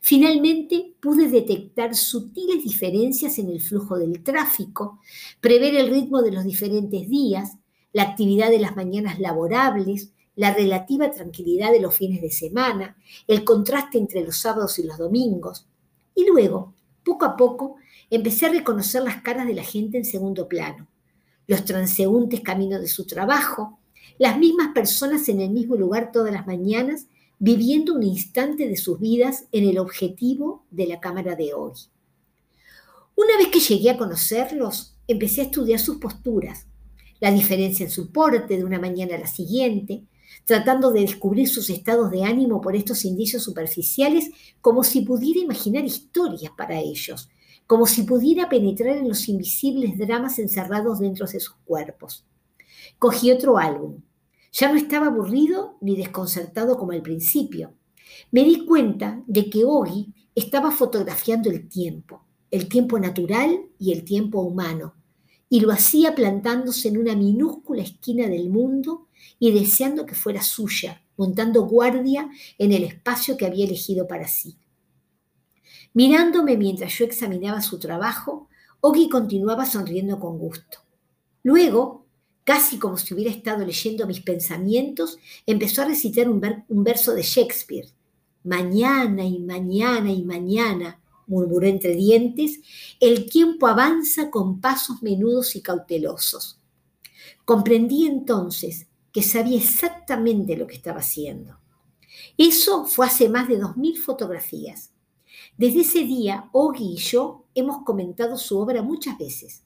Finalmente 0.00 0.94
pude 1.00 1.28
detectar 1.28 1.96
sutiles 1.96 2.62
diferencias 2.62 3.36
en 3.38 3.48
el 3.48 3.60
flujo 3.60 3.98
del 3.98 4.22
tráfico, 4.22 5.00
prever 5.40 5.74
el 5.74 5.90
ritmo 5.90 6.22
de 6.22 6.30
los 6.30 6.44
diferentes 6.44 7.08
días, 7.08 7.50
la 7.92 8.04
actividad 8.04 8.48
de 8.48 8.60
las 8.60 8.76
mañanas 8.76 9.18
laborables, 9.18 10.12
la 10.34 10.54
relativa 10.54 11.10
tranquilidad 11.10 11.72
de 11.72 11.80
los 11.80 11.96
fines 11.96 12.22
de 12.22 12.30
semana, 12.30 12.96
el 13.26 13.44
contraste 13.44 13.98
entre 13.98 14.22
los 14.22 14.38
sábados 14.38 14.78
y 14.78 14.84
los 14.84 14.98
domingos. 14.98 15.66
Y 16.14 16.26
luego, 16.26 16.74
poco 17.04 17.24
a 17.24 17.36
poco, 17.36 17.76
empecé 18.10 18.46
a 18.46 18.52
reconocer 18.52 19.02
las 19.02 19.22
caras 19.22 19.46
de 19.46 19.54
la 19.54 19.62
gente 19.62 19.98
en 19.98 20.04
segundo 20.04 20.48
plano, 20.48 20.88
los 21.46 21.64
transeúntes 21.64 22.40
camino 22.40 22.80
de 22.80 22.88
su 22.88 23.06
trabajo, 23.06 23.78
las 24.18 24.38
mismas 24.38 24.68
personas 24.74 25.28
en 25.28 25.40
el 25.40 25.50
mismo 25.50 25.76
lugar 25.76 26.12
todas 26.12 26.32
las 26.32 26.46
mañanas, 26.46 27.06
viviendo 27.38 27.94
un 27.94 28.02
instante 28.02 28.68
de 28.68 28.76
sus 28.76 29.00
vidas 29.00 29.46
en 29.52 29.64
el 29.68 29.78
objetivo 29.78 30.64
de 30.70 30.86
la 30.86 31.00
cámara 31.00 31.34
de 31.34 31.54
hoy. 31.54 31.72
Una 33.16 33.36
vez 33.36 33.48
que 33.48 33.60
llegué 33.60 33.90
a 33.90 33.98
conocerlos, 33.98 34.96
empecé 35.08 35.40
a 35.40 35.44
estudiar 35.44 35.80
sus 35.80 35.96
posturas, 35.96 36.66
la 37.20 37.30
diferencia 37.30 37.84
en 37.84 37.90
su 37.90 38.12
porte 38.12 38.56
de 38.56 38.64
una 38.64 38.78
mañana 38.78 39.16
a 39.16 39.18
la 39.18 39.26
siguiente, 39.26 40.04
tratando 40.44 40.90
de 40.90 41.00
descubrir 41.00 41.48
sus 41.48 41.70
estados 41.70 42.10
de 42.10 42.24
ánimo 42.24 42.60
por 42.60 42.76
estos 42.76 43.04
indicios 43.04 43.42
superficiales, 43.42 44.30
como 44.60 44.84
si 44.84 45.02
pudiera 45.02 45.40
imaginar 45.40 45.84
historias 45.84 46.52
para 46.56 46.78
ellos, 46.78 47.28
como 47.66 47.86
si 47.86 48.02
pudiera 48.02 48.48
penetrar 48.48 48.96
en 48.96 49.08
los 49.08 49.28
invisibles 49.28 49.96
dramas 49.96 50.38
encerrados 50.38 50.98
dentro 50.98 51.26
de 51.26 51.40
sus 51.40 51.54
cuerpos. 51.64 52.26
Cogí 52.98 53.30
otro 53.30 53.58
álbum. 53.58 54.02
Ya 54.52 54.70
no 54.70 54.76
estaba 54.76 55.06
aburrido 55.06 55.76
ni 55.80 55.96
desconcertado 55.96 56.76
como 56.76 56.92
al 56.92 57.02
principio. 57.02 57.74
Me 58.30 58.44
di 58.44 58.66
cuenta 58.66 59.22
de 59.26 59.48
que 59.48 59.64
Ogi 59.64 60.12
estaba 60.34 60.70
fotografiando 60.70 61.50
el 61.50 61.68
tiempo, 61.68 62.24
el 62.50 62.68
tiempo 62.68 62.98
natural 62.98 63.58
y 63.78 63.92
el 63.92 64.04
tiempo 64.04 64.42
humano, 64.42 64.94
y 65.52 65.60
lo 65.60 65.70
hacía 65.70 66.14
plantándose 66.14 66.88
en 66.88 66.96
una 66.96 67.14
minúscula 67.14 67.82
esquina 67.82 68.26
del 68.26 68.48
mundo 68.48 69.08
y 69.38 69.50
deseando 69.50 70.06
que 70.06 70.14
fuera 70.14 70.40
suya, 70.40 71.02
montando 71.18 71.66
guardia 71.66 72.30
en 72.56 72.72
el 72.72 72.84
espacio 72.84 73.36
que 73.36 73.44
había 73.44 73.66
elegido 73.66 74.08
para 74.08 74.26
sí. 74.26 74.56
Mirándome 75.92 76.56
mientras 76.56 76.94
yo 76.94 77.04
examinaba 77.04 77.60
su 77.60 77.78
trabajo, 77.78 78.48
Ogi 78.80 79.10
continuaba 79.10 79.66
sonriendo 79.66 80.18
con 80.18 80.38
gusto. 80.38 80.78
Luego, 81.42 82.06
casi 82.44 82.78
como 82.78 82.96
si 82.96 83.12
hubiera 83.12 83.30
estado 83.30 83.62
leyendo 83.66 84.06
mis 84.06 84.22
pensamientos, 84.22 85.18
empezó 85.44 85.82
a 85.82 85.88
recitar 85.88 86.30
un, 86.30 86.64
un 86.66 86.82
verso 86.82 87.12
de 87.12 87.20
Shakespeare. 87.20 87.88
Mañana 88.42 89.26
y 89.26 89.38
mañana 89.38 90.10
y 90.10 90.22
mañana, 90.22 91.01
murmuró 91.32 91.66
entre 91.66 91.94
dientes, 91.96 92.60
el 93.00 93.28
tiempo 93.28 93.66
avanza 93.66 94.30
con 94.30 94.60
pasos 94.60 95.02
menudos 95.02 95.56
y 95.56 95.62
cautelosos. 95.62 96.60
Comprendí 97.44 98.06
entonces 98.06 98.86
que 99.12 99.22
sabía 99.22 99.58
exactamente 99.58 100.56
lo 100.56 100.66
que 100.66 100.76
estaba 100.76 101.00
haciendo. 101.00 101.58
Eso 102.36 102.84
fue 102.84 103.06
hace 103.06 103.28
más 103.28 103.48
de 103.48 103.58
2.000 103.58 103.96
fotografías. 103.96 104.92
Desde 105.56 105.80
ese 105.80 106.04
día, 106.04 106.48
Ogi 106.52 106.94
y 106.94 106.96
yo 106.96 107.46
hemos 107.54 107.84
comentado 107.84 108.36
su 108.36 108.58
obra 108.58 108.82
muchas 108.82 109.18
veces, 109.18 109.64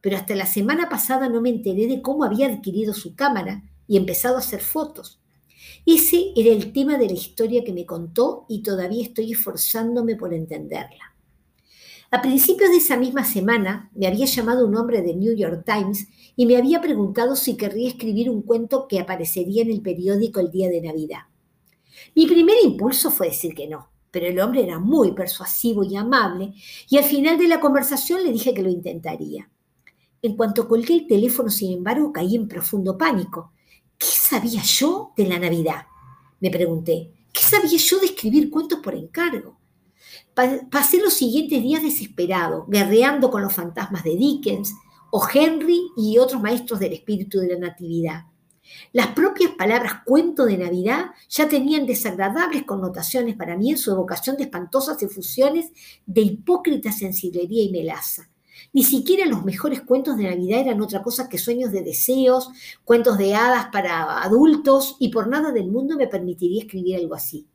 pero 0.00 0.16
hasta 0.16 0.34
la 0.34 0.46
semana 0.46 0.88
pasada 0.88 1.28
no 1.28 1.40
me 1.40 1.50
enteré 1.50 1.86
de 1.86 2.02
cómo 2.02 2.24
había 2.24 2.48
adquirido 2.48 2.92
su 2.92 3.14
cámara 3.14 3.62
y 3.88 3.96
empezado 3.96 4.36
a 4.36 4.40
hacer 4.40 4.60
fotos. 4.60 5.20
Ese 5.84 6.32
era 6.36 6.50
el 6.50 6.72
tema 6.72 6.98
de 6.98 7.06
la 7.06 7.12
historia 7.12 7.64
que 7.64 7.72
me 7.72 7.86
contó 7.86 8.46
y 8.48 8.62
todavía 8.62 9.02
estoy 9.02 9.32
esforzándome 9.32 10.16
por 10.16 10.34
entenderla. 10.34 11.14
A 12.10 12.22
principios 12.22 12.70
de 12.70 12.76
esa 12.76 12.96
misma 12.96 13.24
semana 13.24 13.90
me 13.94 14.06
había 14.06 14.26
llamado 14.26 14.66
un 14.66 14.76
hombre 14.76 15.02
de 15.02 15.14
New 15.14 15.34
York 15.34 15.64
Times 15.66 16.06
y 16.36 16.46
me 16.46 16.56
había 16.56 16.80
preguntado 16.80 17.34
si 17.34 17.56
querría 17.56 17.88
escribir 17.88 18.30
un 18.30 18.42
cuento 18.42 18.86
que 18.88 19.00
aparecería 19.00 19.62
en 19.62 19.70
el 19.70 19.82
periódico 19.82 20.38
el 20.38 20.50
día 20.50 20.68
de 20.68 20.82
Navidad. 20.82 21.22
Mi 22.14 22.26
primer 22.26 22.56
impulso 22.62 23.10
fue 23.10 23.28
decir 23.28 23.54
que 23.54 23.66
no, 23.66 23.90
pero 24.10 24.26
el 24.26 24.38
hombre 24.40 24.62
era 24.62 24.78
muy 24.78 25.12
persuasivo 25.12 25.82
y 25.82 25.96
amable 25.96 26.54
y 26.88 26.96
al 26.96 27.04
final 27.04 27.38
de 27.38 27.48
la 27.48 27.60
conversación 27.60 28.22
le 28.22 28.32
dije 28.32 28.54
que 28.54 28.62
lo 28.62 28.70
intentaría. 28.70 29.50
En 30.22 30.36
cuanto 30.36 30.68
colgué 30.68 30.94
el 30.94 31.06
teléfono, 31.06 31.50
sin 31.50 31.72
embargo, 31.76 32.12
caí 32.12 32.36
en 32.36 32.48
profundo 32.48 32.96
pánico. 32.96 33.52
¿Qué 34.26 34.34
sabía 34.40 34.62
yo 34.62 35.12
de 35.16 35.24
la 35.28 35.38
Navidad? 35.38 35.86
Me 36.40 36.50
pregunté. 36.50 37.12
¿Qué 37.32 37.42
sabía 37.42 37.78
yo 37.78 38.00
de 38.00 38.06
escribir 38.06 38.50
cuentos 38.50 38.80
por 38.80 38.96
encargo? 38.96 39.56
Pasé 40.68 40.98
los 40.98 41.14
siguientes 41.14 41.62
días 41.62 41.80
desesperado, 41.80 42.66
guerreando 42.66 43.30
con 43.30 43.42
los 43.42 43.54
fantasmas 43.54 44.02
de 44.02 44.16
Dickens 44.16 44.74
o 45.12 45.24
Henry 45.32 45.80
y 45.96 46.18
otros 46.18 46.42
maestros 46.42 46.80
del 46.80 46.94
espíritu 46.94 47.38
de 47.38 47.50
la 47.50 47.68
Natividad. 47.68 48.24
Las 48.92 49.08
propias 49.08 49.52
palabras 49.52 50.02
cuento 50.04 50.44
de 50.44 50.58
Navidad 50.58 51.10
ya 51.28 51.48
tenían 51.48 51.86
desagradables 51.86 52.64
connotaciones 52.64 53.36
para 53.36 53.56
mí 53.56 53.70
en 53.70 53.78
su 53.78 53.92
evocación 53.92 54.36
de 54.36 54.42
espantosas 54.42 55.00
efusiones 55.04 55.70
de 56.04 56.22
hipócrita 56.22 56.90
sensiblería 56.90 57.62
y 57.62 57.70
melaza. 57.70 58.28
Ni 58.72 58.84
siquiera 58.84 59.26
los 59.26 59.44
mejores 59.44 59.82
cuentos 59.82 60.16
de 60.16 60.24
Navidad 60.24 60.60
eran 60.60 60.80
otra 60.80 61.02
cosa 61.02 61.28
que 61.28 61.38
sueños 61.38 61.72
de 61.72 61.82
deseos, 61.82 62.50
cuentos 62.84 63.18
de 63.18 63.34
hadas 63.34 63.66
para 63.72 64.22
adultos, 64.22 64.96
y 64.98 65.08
por 65.08 65.28
nada 65.28 65.52
del 65.52 65.68
mundo 65.68 65.96
me 65.96 66.08
permitiría 66.08 66.62
escribir 66.62 66.96
algo 66.96 67.14
así. 67.14 67.46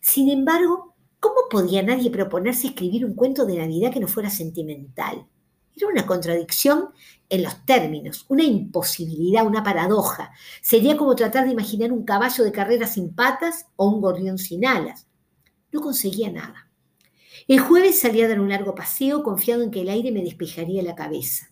Sin 0.00 0.28
embargo, 0.30 0.92
¿Cómo 1.22 1.42
podía 1.48 1.84
nadie 1.84 2.10
proponerse 2.10 2.66
escribir 2.66 3.04
un 3.04 3.14
cuento 3.14 3.46
de 3.46 3.56
Navidad 3.56 3.92
que 3.92 4.00
no 4.00 4.08
fuera 4.08 4.28
sentimental? 4.28 5.24
Era 5.76 5.86
una 5.86 6.04
contradicción 6.04 6.88
en 7.28 7.44
los 7.44 7.64
términos, 7.64 8.26
una 8.28 8.42
imposibilidad, 8.42 9.46
una 9.46 9.62
paradoja. 9.62 10.32
Sería 10.60 10.96
como 10.96 11.14
tratar 11.14 11.44
de 11.44 11.52
imaginar 11.52 11.92
un 11.92 12.04
caballo 12.04 12.42
de 12.42 12.50
carrera 12.50 12.88
sin 12.88 13.14
patas 13.14 13.66
o 13.76 13.86
un 13.86 14.00
gorrión 14.00 14.36
sin 14.36 14.66
alas. 14.66 15.06
No 15.70 15.80
conseguía 15.80 16.28
nada. 16.28 16.71
El 17.48 17.60
jueves 17.60 18.00
salí 18.00 18.22
a 18.22 18.28
dar 18.28 18.40
un 18.40 18.48
largo 18.48 18.74
paseo 18.74 19.22
confiado 19.22 19.62
en 19.62 19.70
que 19.70 19.80
el 19.80 19.88
aire 19.88 20.12
me 20.12 20.22
despejaría 20.22 20.82
la 20.82 20.94
cabeza. 20.94 21.48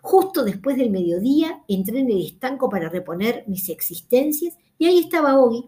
Justo 0.00 0.44
después 0.44 0.76
del 0.76 0.90
mediodía 0.90 1.62
entré 1.68 2.00
en 2.00 2.10
el 2.10 2.24
estanco 2.24 2.68
para 2.68 2.88
reponer 2.88 3.44
mis 3.46 3.68
existencias 3.68 4.56
y 4.78 4.86
ahí 4.86 4.98
estaba 4.98 5.38
Ogi, 5.38 5.66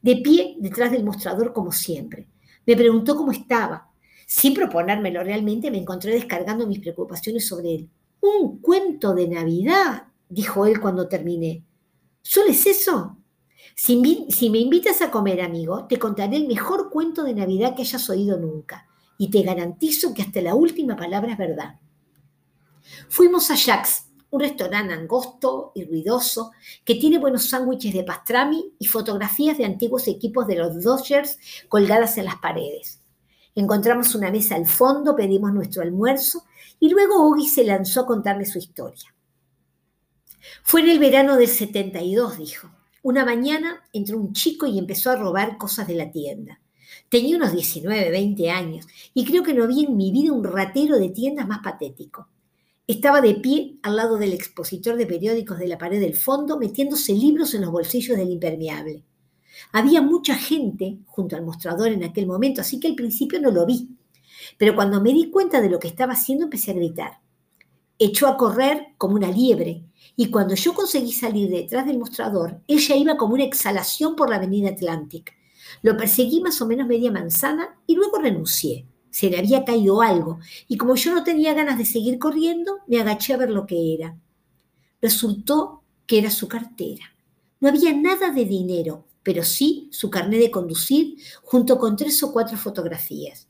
de 0.00 0.16
pie 0.16 0.56
detrás 0.58 0.90
del 0.90 1.04
mostrador 1.04 1.52
como 1.52 1.72
siempre. 1.72 2.28
Me 2.66 2.76
preguntó 2.76 3.16
cómo 3.16 3.32
estaba. 3.32 3.90
Sin 4.26 4.54
proponérmelo 4.54 5.22
realmente, 5.22 5.70
me 5.70 5.78
encontré 5.78 6.12
descargando 6.12 6.66
mis 6.66 6.80
preocupaciones 6.80 7.46
sobre 7.46 7.74
él. 7.74 7.90
Un 8.20 8.58
cuento 8.58 9.14
de 9.14 9.28
Navidad, 9.28 10.04
dijo 10.28 10.64
él 10.66 10.80
cuando 10.80 11.08
terminé. 11.08 11.62
¿Solo 12.22 12.50
es 12.50 12.66
eso? 12.66 13.18
Si, 13.74 13.96
me 13.96 14.58
invitas 14.58 15.02
a 15.02 15.10
comer, 15.10 15.40
amigo, 15.42 15.86
te 15.86 15.98
contaré 15.98 16.36
el 16.36 16.46
mejor 16.46 16.90
cuento 16.90 17.22
de 17.22 17.34
Navidad 17.34 17.74
que 17.74 17.82
hayas 17.82 18.08
oído 18.08 18.38
nunca. 18.38 18.86
Y 19.18 19.30
te 19.30 19.42
garantizo 19.42 20.12
que 20.12 20.22
hasta 20.22 20.40
la 20.40 20.54
última 20.54 20.96
palabra 20.96 21.32
es 21.32 21.38
verdad. 21.38 21.80
Fuimos 23.08 23.50
a 23.50 23.54
Jack's, 23.54 24.06
un 24.30 24.40
restaurante 24.40 24.92
angosto 24.92 25.70
y 25.74 25.84
ruidoso 25.84 26.50
que 26.84 26.96
tiene 26.96 27.18
buenos 27.18 27.48
sándwiches 27.48 27.94
de 27.94 28.02
pastrami 28.02 28.74
y 28.78 28.86
fotografías 28.86 29.56
de 29.56 29.64
antiguos 29.64 30.08
equipos 30.08 30.46
de 30.48 30.56
los 30.56 30.82
Dodgers 30.82 31.38
colgadas 31.68 32.18
en 32.18 32.24
las 32.24 32.36
paredes. 32.36 33.00
Encontramos 33.54 34.14
una 34.16 34.32
mesa 34.32 34.56
al 34.56 34.66
fondo, 34.66 35.14
pedimos 35.14 35.52
nuestro 35.52 35.82
almuerzo 35.82 36.44
y 36.80 36.88
luego 36.88 37.28
Ogi 37.28 37.48
se 37.48 37.62
lanzó 37.62 38.00
a 38.00 38.06
contarme 38.06 38.44
su 38.44 38.58
historia. 38.58 39.14
Fue 40.64 40.80
en 40.80 40.90
el 40.90 40.98
verano 40.98 41.36
del 41.36 41.48
72, 41.48 42.38
dijo. 42.38 42.68
Una 43.02 43.24
mañana 43.24 43.84
entró 43.92 44.18
un 44.18 44.32
chico 44.32 44.66
y 44.66 44.78
empezó 44.78 45.10
a 45.10 45.16
robar 45.16 45.58
cosas 45.58 45.86
de 45.86 45.94
la 45.94 46.10
tienda. 46.10 46.60
Tenía 47.08 47.36
unos 47.36 47.52
19, 47.52 48.10
20 48.10 48.50
años 48.50 48.86
y 49.12 49.24
creo 49.24 49.42
que 49.42 49.54
no 49.54 49.66
vi 49.66 49.84
en 49.84 49.96
mi 49.96 50.12
vida 50.12 50.32
un 50.32 50.44
ratero 50.44 50.98
de 50.98 51.10
tiendas 51.10 51.46
más 51.46 51.60
patético. 51.62 52.28
Estaba 52.86 53.22
de 53.22 53.34
pie 53.34 53.76
al 53.82 53.96
lado 53.96 54.18
del 54.18 54.34
expositor 54.34 54.96
de 54.96 55.06
periódicos 55.06 55.58
de 55.58 55.68
la 55.68 55.78
pared 55.78 56.00
del 56.00 56.14
fondo, 56.14 56.58
metiéndose 56.58 57.14
libros 57.14 57.54
en 57.54 57.62
los 57.62 57.70
bolsillos 57.70 58.16
del 58.18 58.30
impermeable. 58.30 59.02
Había 59.72 60.02
mucha 60.02 60.34
gente 60.34 60.98
junto 61.06 61.34
al 61.34 61.44
mostrador 61.44 61.88
en 61.88 62.04
aquel 62.04 62.26
momento, 62.26 62.60
así 62.60 62.78
que 62.78 62.88
al 62.88 62.94
principio 62.94 63.40
no 63.40 63.50
lo 63.50 63.64
vi. 63.64 63.88
Pero 64.58 64.74
cuando 64.74 65.00
me 65.00 65.12
di 65.12 65.30
cuenta 65.30 65.62
de 65.62 65.70
lo 65.70 65.78
que 65.78 65.88
estaba 65.88 66.12
haciendo, 66.12 66.44
empecé 66.44 66.72
a 66.72 66.74
gritar. 66.74 67.20
Echó 67.98 68.26
a 68.26 68.36
correr 68.36 68.88
como 68.98 69.14
una 69.14 69.30
liebre, 69.30 69.84
y 70.16 70.30
cuando 70.30 70.54
yo 70.54 70.74
conseguí 70.74 71.12
salir 71.12 71.48
detrás 71.48 71.86
del 71.86 71.98
mostrador, 71.98 72.60
ella 72.66 72.96
iba 72.96 73.16
como 73.16 73.34
una 73.34 73.44
exhalación 73.44 74.14
por 74.14 74.28
la 74.28 74.36
avenida 74.36 74.68
Atlantic. 74.68 75.32
Lo 75.82 75.96
perseguí 75.96 76.40
más 76.40 76.60
o 76.60 76.66
menos 76.66 76.86
media 76.86 77.10
manzana 77.10 77.76
y 77.86 77.94
luego 77.94 78.18
renuncié. 78.18 78.86
Se 79.10 79.30
le 79.30 79.38
había 79.38 79.64
caído 79.64 80.02
algo, 80.02 80.40
y 80.66 80.76
como 80.76 80.96
yo 80.96 81.14
no 81.14 81.22
tenía 81.22 81.54
ganas 81.54 81.78
de 81.78 81.84
seguir 81.84 82.18
corriendo, 82.18 82.78
me 82.88 83.00
agaché 83.00 83.32
a 83.32 83.36
ver 83.36 83.50
lo 83.50 83.66
que 83.66 83.94
era. 83.94 84.18
Resultó 85.00 85.82
que 86.06 86.18
era 86.18 86.30
su 86.30 86.48
cartera. 86.48 87.14
No 87.60 87.68
había 87.68 87.92
nada 87.94 88.30
de 88.30 88.44
dinero, 88.44 89.06
pero 89.22 89.42
sí 89.42 89.88
su 89.92 90.10
carnet 90.10 90.40
de 90.40 90.50
conducir 90.50 91.16
junto 91.42 91.78
con 91.78 91.96
tres 91.96 92.22
o 92.22 92.32
cuatro 92.32 92.58
fotografías. 92.58 93.48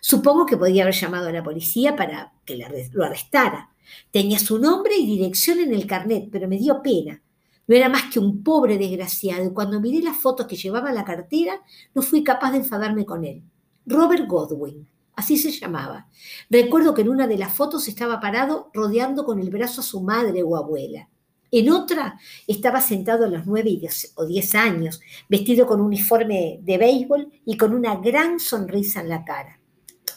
Supongo 0.00 0.46
que 0.46 0.56
podía 0.56 0.82
haber 0.82 0.94
llamado 0.94 1.28
a 1.28 1.32
la 1.32 1.44
policía 1.44 1.94
para 1.94 2.32
que 2.44 2.56
lo 2.92 3.04
arrestara. 3.04 3.70
Tenía 4.10 4.38
su 4.38 4.58
nombre 4.58 4.96
y 4.96 5.06
dirección 5.06 5.60
en 5.60 5.72
el 5.72 5.86
carnet, 5.86 6.28
pero 6.30 6.48
me 6.48 6.58
dio 6.58 6.82
pena. 6.82 7.22
No 7.66 7.76
era 7.76 7.88
más 7.88 8.12
que 8.12 8.18
un 8.18 8.42
pobre 8.42 8.78
desgraciado 8.78 9.44
y 9.44 9.52
cuando 9.52 9.80
miré 9.80 10.02
las 10.02 10.16
fotos 10.16 10.46
que 10.46 10.56
llevaba 10.56 10.92
la 10.92 11.04
cartera 11.04 11.60
no 11.94 12.02
fui 12.02 12.24
capaz 12.24 12.52
de 12.52 12.58
enfadarme 12.58 13.06
con 13.06 13.24
él. 13.24 13.42
Robert 13.86 14.28
Godwin, 14.28 14.88
así 15.14 15.38
se 15.38 15.50
llamaba. 15.50 16.08
Recuerdo 16.50 16.94
que 16.94 17.02
en 17.02 17.08
una 17.08 17.26
de 17.26 17.38
las 17.38 17.52
fotos 17.52 17.88
estaba 17.88 18.20
parado 18.20 18.70
rodeando 18.72 19.24
con 19.24 19.38
el 19.38 19.50
brazo 19.50 19.80
a 19.80 19.84
su 19.84 20.02
madre 20.02 20.42
o 20.42 20.56
abuela. 20.56 21.08
En 21.54 21.70
otra 21.70 22.18
estaba 22.46 22.80
sentado 22.80 23.26
a 23.26 23.28
los 23.28 23.46
nueve 23.46 23.78
o 24.14 24.24
diez 24.24 24.54
años, 24.54 25.02
vestido 25.28 25.66
con 25.66 25.80
un 25.80 25.88
uniforme 25.88 26.58
de 26.62 26.78
béisbol 26.78 27.30
y 27.44 27.58
con 27.58 27.74
una 27.74 27.96
gran 27.96 28.40
sonrisa 28.40 29.02
en 29.02 29.10
la 29.10 29.22
cara. 29.22 29.60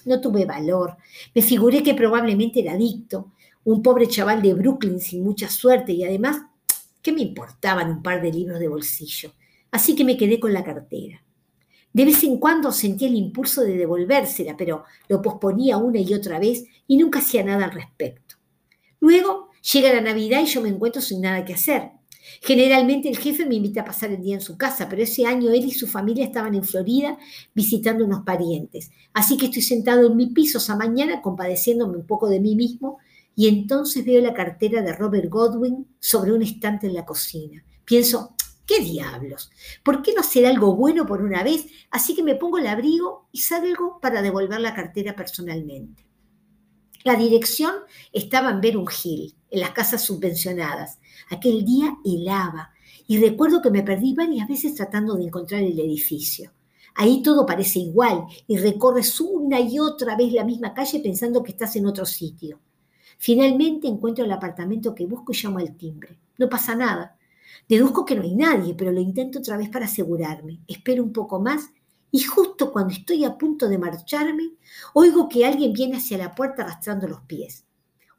No 0.06 0.22
tuve 0.22 0.46
valor. 0.46 0.96
Me 1.34 1.42
figuré 1.42 1.84
que 1.84 1.94
probablemente 1.94 2.62
era 2.62 2.72
adicto, 2.72 3.34
un 3.66 3.82
pobre 3.82 4.08
chaval 4.08 4.42
de 4.42 4.54
Brooklyn 4.54 5.02
sin 5.02 5.26
mucha 5.26 5.50
suerte 5.50 5.92
y 5.92 6.06
además, 6.06 6.38
¿qué 7.06 7.12
me 7.12 7.22
importaban 7.22 7.92
un 7.92 8.02
par 8.02 8.20
de 8.20 8.32
libros 8.32 8.60
de 8.60 8.68
bolsillo? 8.68 9.32
Así 9.70 9.96
que 9.96 10.04
me 10.04 10.18
quedé 10.18 10.40
con 10.40 10.52
la 10.52 10.64
cartera. 10.64 11.24
De 11.94 12.04
vez 12.04 12.24
en 12.24 12.40
cuando 12.40 12.72
sentía 12.72 13.08
el 13.08 13.16
impulso 13.16 13.62
de 13.62 13.78
devolvérsela, 13.78 14.58
pero 14.58 14.84
lo 15.08 15.22
posponía 15.22 15.78
una 15.78 16.00
y 16.00 16.14
otra 16.16 16.40
vez 16.40 16.66
y 16.88 16.98
nunca 16.98 17.20
hacía 17.20 17.44
nada 17.44 17.66
al 17.66 17.72
respecto. 17.72 18.36
Luego 19.00 19.52
Llega 19.74 19.94
la 19.94 20.02
Navidad 20.02 20.42
y 20.44 20.46
yo 20.46 20.62
me 20.62 20.70
encuentro 20.70 21.02
sin 21.02 21.22
nada 21.22 21.44
que 21.44 21.54
hacer. 21.54 21.90
Generalmente 22.42 23.10
el 23.10 23.18
jefe 23.18 23.46
me 23.46 23.56
invita 23.56 23.82
a 23.82 23.86
pasar 23.86 24.12
el 24.12 24.22
día 24.22 24.36
en 24.36 24.42
su 24.42 24.58
casa, 24.58 24.88
pero 24.88 25.02
ese 25.02 25.26
año 25.26 25.52
él 25.52 25.66
y 25.66 25.72
su 25.72 25.88
familia 25.88 26.24
estaban 26.24 26.54
en 26.54 26.64
Florida 26.64 27.18
visitando 27.54 28.06
unos 28.06 28.24
parientes. 28.24 28.92
Así 29.14 29.38
que 29.38 29.46
estoy 29.46 29.64
sentado 29.64 30.08
en 30.08 30.16
mi 30.16 30.28
piso 30.28 30.60
esa 30.60 30.76
mañana 30.76 31.22
compadeciéndome 31.22 31.98
un 31.98 32.06
poco 32.06 32.30
de 32.30 32.40
mí 32.40 32.56
mismo 32.56 33.00
y 33.36 33.48
entonces 33.48 34.06
veo 34.06 34.22
la 34.22 34.34
cartera 34.34 34.82
de 34.82 34.94
Robert 34.94 35.30
Godwin 35.30 35.88
sobre 36.00 36.34
un 36.34 36.42
estante 36.42 36.88
en 36.88 36.94
la 36.94 37.06
cocina. 37.06 37.64
Pienso, 37.84 38.36
¿qué 38.66 38.80
diablos? 38.80 39.52
¿Por 39.84 40.02
qué 40.02 40.14
no 40.14 40.22
hacer 40.22 40.46
algo 40.46 40.76
bueno 40.76 41.06
por 41.06 41.22
una 41.22 41.44
vez? 41.44 41.66
Así 41.92 42.16
que 42.16 42.24
me 42.24 42.36
pongo 42.36 42.58
el 42.58 42.68
abrigo 42.68 43.28
y 43.32 43.42
salgo 43.42 44.00
para 44.02 44.22
devolver 44.22 44.62
la 44.62 44.74
cartera 44.74 45.16
personalmente. 45.16 46.06
La 47.04 47.16
dirección 47.16 47.76
estaba 48.12 48.50
en 48.50 48.62
Verum 48.62 48.88
Hill, 49.04 49.36
en 49.52 49.60
las 49.60 49.72
casas 49.72 50.04
subvencionadas. 50.04 51.00
Aquel 51.30 51.64
día 51.64 51.96
helaba 52.04 52.72
y 53.06 53.20
recuerdo 53.20 53.62
que 53.62 53.70
me 53.70 53.84
perdí 53.84 54.16
varias 54.16 54.48
veces 54.48 54.74
tratando 54.74 55.16
de 55.16 55.26
encontrar 55.26 55.62
el 55.62 55.80
edificio. 55.80 56.52
Ahí 56.96 57.22
todo 57.22 57.46
parece 57.46 57.80
igual 57.80 58.24
y 58.48 58.58
recorres 58.58 59.20
una 59.20 59.60
y 59.60 59.78
otra 59.80 60.16
vez 60.16 60.32
la 60.32 60.46
misma 60.46 60.74
calle 60.74 61.00
pensando 61.02 61.44
que 61.44 61.52
estás 61.52 61.76
en 61.76 61.86
otro 61.86 62.06
sitio. 62.06 62.60
Finalmente 63.18 63.88
encuentro 63.88 64.26
el 64.26 64.32
apartamento 64.32 64.94
que 64.94 65.06
busco 65.06 65.32
y 65.32 65.36
llamo 65.36 65.60
al 65.60 65.76
timbre. 65.76 66.18
No 66.38 66.50
pasa 66.50 66.76
nada. 66.76 67.18
Deduzco 67.68 68.06
que 68.06 68.16
no 68.16 68.22
hay 68.22 68.36
nadie, 68.36 68.76
pero 68.76 68.92
lo 68.92 69.00
intento 69.00 69.40
otra 69.40 69.58
vez 69.58 69.70
para 69.70 69.86
asegurarme. 69.86 70.60
Espero 70.68 71.04
un 71.04 71.14
poco 71.14 71.40
más 71.40 71.72
y 72.12 72.22
justo 72.22 72.72
cuando 72.72 72.94
estoy 72.94 73.26
a 73.26 73.38
punto 73.38 73.68
de 73.68 73.78
marcharme, 73.78 74.52
oigo 74.94 75.28
que 75.28 75.46
alguien 75.46 75.74
viene 75.74 75.98
hacia 75.98 76.18
la 76.18 76.34
puerta 76.34 76.64
arrastrando 76.64 77.08
los 77.08 77.22
pies. 77.24 77.66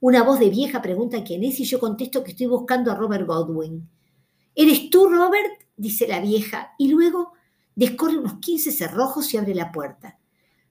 Una 0.01 0.23
voz 0.23 0.39
de 0.39 0.51
vieja 0.51 0.83
pregunta 0.83 1.25
quién 1.25 1.43
es 1.45 1.59
y 1.61 1.65
yo 1.65 1.81
contesto 1.81 2.23
que 2.23 2.33
estoy 2.33 2.47
buscando 2.47 2.93
a 2.93 2.95
Robert 2.95 3.27
Godwin. 3.27 3.89
¿Eres 4.55 4.91
tú, 4.91 5.09
Robert? 5.09 5.65
dice 5.79 6.07
la 6.07 6.21
vieja 6.21 6.75
y 6.79 6.89
luego 6.89 7.33
descorre 7.75 8.19
unos 8.19 8.35
15 8.35 8.73
cerrojos 8.73 9.33
y 9.33 9.39
abre 9.39 9.55
la 9.55 9.73
puerta. 9.73 10.16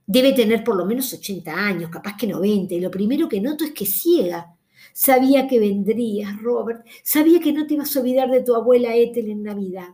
Debe 0.07 0.33
tener 0.33 0.63
por 0.63 0.75
lo 0.75 0.85
menos 0.85 1.11
80 1.13 1.51
años, 1.51 1.89
capaz 1.89 2.15
que 2.17 2.27
90, 2.27 2.75
y 2.75 2.79
lo 2.79 2.91
primero 2.91 3.27
que 3.27 3.41
noto 3.41 3.63
es 3.63 3.71
que 3.71 3.85
ciega. 3.85 4.55
Sabía 4.93 5.47
que 5.47 5.59
vendrías, 5.59 6.41
Robert. 6.41 6.85
Sabía 7.03 7.39
que 7.39 7.51
no 7.51 7.65
te 7.67 7.73
ibas 7.73 7.95
a 7.95 7.99
olvidar 7.99 8.29
de 8.29 8.41
tu 8.41 8.55
abuela 8.55 8.95
Ethel 8.95 9.29
en 9.29 9.43
Navidad 9.43 9.89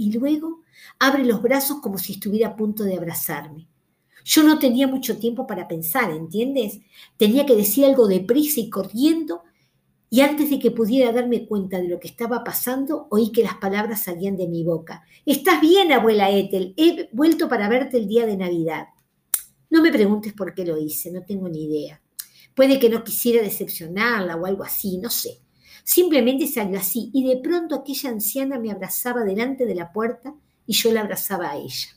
y 0.00 0.12
luego 0.12 0.62
abre 0.98 1.24
los 1.26 1.42
brazos 1.42 1.80
como 1.82 1.98
si 1.98 2.14
estuviera 2.14 2.48
a 2.48 2.56
punto 2.56 2.84
de 2.84 2.96
abrazarme. 2.96 3.68
Yo 4.24 4.42
no 4.42 4.58
tenía 4.58 4.86
mucho 4.86 5.18
tiempo 5.18 5.46
para 5.46 5.68
pensar, 5.68 6.10
¿entiendes? 6.10 6.80
Tenía 7.18 7.44
que 7.44 7.54
decir 7.54 7.84
algo 7.84 8.08
deprisa 8.08 8.60
y 8.60 8.70
corriendo, 8.70 9.42
y 10.08 10.22
antes 10.22 10.48
de 10.48 10.58
que 10.58 10.70
pudiera 10.70 11.12
darme 11.12 11.46
cuenta 11.46 11.78
de 11.78 11.88
lo 11.88 12.00
que 12.00 12.08
estaba 12.08 12.42
pasando, 12.42 13.08
oí 13.10 13.30
que 13.30 13.44
las 13.44 13.56
palabras 13.56 14.02
salían 14.02 14.36
de 14.36 14.48
mi 14.48 14.64
boca. 14.64 15.04
Estás 15.26 15.60
bien, 15.60 15.92
abuela 15.92 16.30
Ethel, 16.30 16.72
he 16.78 17.10
vuelto 17.12 17.48
para 17.48 17.68
verte 17.68 17.98
el 17.98 18.08
día 18.08 18.24
de 18.24 18.38
Navidad. 18.38 18.88
No 19.70 19.82
me 19.82 19.92
preguntes 19.92 20.32
por 20.32 20.52
qué 20.52 20.64
lo 20.64 20.76
hice, 20.78 21.10
no 21.10 21.24
tengo 21.24 21.48
ni 21.48 21.64
idea. 21.64 22.02
Puede 22.54 22.78
que 22.78 22.90
no 22.90 23.04
quisiera 23.04 23.42
decepcionarla 23.42 24.36
o 24.36 24.44
algo 24.46 24.64
así, 24.64 24.98
no 24.98 25.10
sé. 25.10 25.38
Simplemente 25.84 26.46
salió 26.46 26.78
así 26.78 27.10
y 27.14 27.24
de 27.24 27.38
pronto 27.38 27.76
aquella 27.76 28.10
anciana 28.10 28.58
me 28.58 28.70
abrazaba 28.70 29.24
delante 29.24 29.66
de 29.66 29.74
la 29.74 29.92
puerta 29.92 30.34
y 30.66 30.72
yo 30.74 30.92
la 30.92 31.02
abrazaba 31.02 31.50
a 31.50 31.56
ella. 31.56 31.88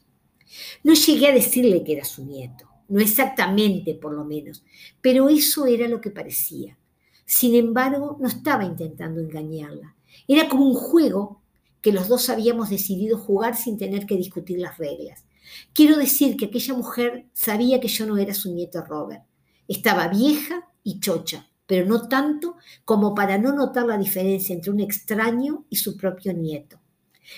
No 0.83 0.93
llegué 0.93 1.27
a 1.27 1.33
decirle 1.33 1.83
que 1.83 1.93
era 1.93 2.05
su 2.05 2.25
nieto, 2.25 2.69
no 2.87 2.99
exactamente 2.99 3.95
por 3.95 4.13
lo 4.13 4.23
menos, 4.23 4.63
pero 5.01 5.29
eso 5.29 5.65
era 5.65 5.87
lo 5.87 5.99
que 5.99 6.11
parecía. 6.11 6.77
Sin 7.25 7.55
embargo, 7.55 8.17
no 8.19 8.27
estaba 8.27 8.63
intentando 8.63 9.19
engañarla. 9.19 9.95
Era 10.27 10.47
como 10.47 10.65
un 10.67 10.75
juego 10.75 11.41
que 11.81 11.91
los 11.91 12.07
dos 12.07 12.29
habíamos 12.29 12.69
decidido 12.69 13.17
jugar 13.17 13.55
sin 13.55 13.77
tener 13.77 14.05
que 14.05 14.15
discutir 14.15 14.59
las 14.59 14.77
reglas. 14.77 15.25
Quiero 15.73 15.97
decir 15.97 16.37
que 16.37 16.45
aquella 16.45 16.73
mujer 16.73 17.27
sabía 17.33 17.79
que 17.79 17.87
yo 17.87 18.05
no 18.05 18.17
era 18.17 18.33
su 18.33 18.53
nieto 18.53 18.83
Robert. 18.83 19.23
Estaba 19.67 20.07
vieja 20.07 20.69
y 20.83 20.99
chocha, 20.99 21.49
pero 21.65 21.85
no 21.85 22.07
tanto 22.07 22.57
como 22.85 23.15
para 23.15 23.37
no 23.37 23.53
notar 23.53 23.85
la 23.85 23.97
diferencia 23.97 24.53
entre 24.53 24.71
un 24.71 24.79
extraño 24.79 25.65
y 25.69 25.77
su 25.77 25.97
propio 25.97 26.33
nieto. 26.33 26.79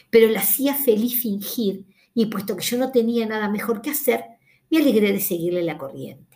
Pero 0.10 0.28
le 0.28 0.38
hacía 0.38 0.74
feliz 0.74 1.22
fingir, 1.22 1.86
y 2.14 2.28
puesto 2.28 2.56
que 2.56 2.64
yo 2.64 2.78
no 2.78 2.92
tenía 2.92 3.26
nada 3.26 3.50
mejor 3.50 3.82
que 3.82 3.92
hacer, 3.92 4.24
me 4.70 4.78
alegré 4.80 5.12
de 5.12 5.20
seguirle 5.20 5.64
la 5.64 5.78
corriente. 5.78 6.35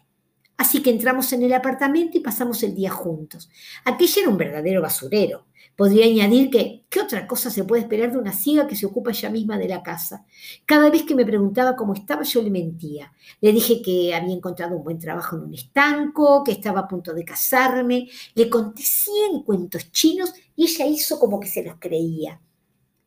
Así 0.60 0.84
que 0.84 0.90
entramos 0.92 1.32
en 1.34 1.42
el 1.44 1.54
apartamento 1.54 2.18
y 2.18 2.22
pasamos 2.22 2.62
el 2.64 2.76
día 2.76 2.92
juntos. 2.92 3.50
Aquella 3.86 4.22
era 4.22 4.30
un 4.30 4.38
verdadero 4.38 4.82
basurero. 4.82 5.46
Podría 5.76 6.06
añadir 6.06 6.50
que, 6.50 6.84
¿qué 6.90 7.00
otra 7.00 7.26
cosa 7.26 7.50
se 7.50 7.64
puede 7.64 7.84
esperar 7.84 8.12
de 8.12 8.18
una 8.18 8.34
ciega 8.34 8.68
que 8.68 8.76
se 8.76 8.86
ocupa 8.86 9.12
ella 9.12 9.30
misma 9.30 9.58
de 9.58 9.70
la 9.70 9.82
casa? 9.82 10.26
Cada 10.66 10.90
vez 10.90 11.04
que 11.04 11.16
me 11.16 11.26
preguntaba 11.26 11.78
cómo 11.78 11.94
estaba, 11.94 12.24
yo 12.24 12.42
le 12.42 12.52
mentía. 12.52 13.14
Le 13.40 13.54
dije 13.54 13.82
que 13.82 14.14
había 14.14 14.36
encontrado 14.36 14.76
un 14.76 14.84
buen 14.84 15.00
trabajo 15.00 15.38
en 15.38 15.44
un 15.44 15.54
estanco, 15.54 16.44
que 16.44 16.52
estaba 16.52 16.82
a 16.82 16.88
punto 16.90 17.14
de 17.14 17.24
casarme. 17.24 18.10
Le 18.36 18.50
conté 18.50 18.84
cien 18.84 19.44
cuentos 19.46 19.92
chinos 19.94 20.34
y 20.58 20.66
ella 20.66 20.86
hizo 20.88 21.18
como 21.20 21.40
que 21.40 21.48
se 21.48 21.64
los 21.64 21.76
creía. 21.80 22.42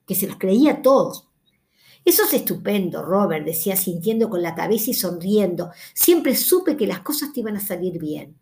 que 0.07 0.15
se 0.15 0.27
los 0.27 0.37
creía 0.37 0.73
a 0.75 0.83
todos. 0.83 1.29
Eso 2.05 2.25
es 2.25 2.35
estupendo, 2.35 3.05
Robert, 3.05 3.45
decía 3.45 3.77
sintiendo 3.77 4.29
con 4.29 4.43
la 4.43 4.55
cabeza 4.55 4.91
y 4.91 4.95
sonriendo. 4.95 5.71
Siempre 5.95 6.35
supe 6.35 6.77
que 6.77 6.87
las 6.87 7.01
cosas 7.01 7.33
te 7.33 7.41
iban 7.41 7.57
a 7.57 7.61
salir 7.61 7.99
bien. 7.99 8.37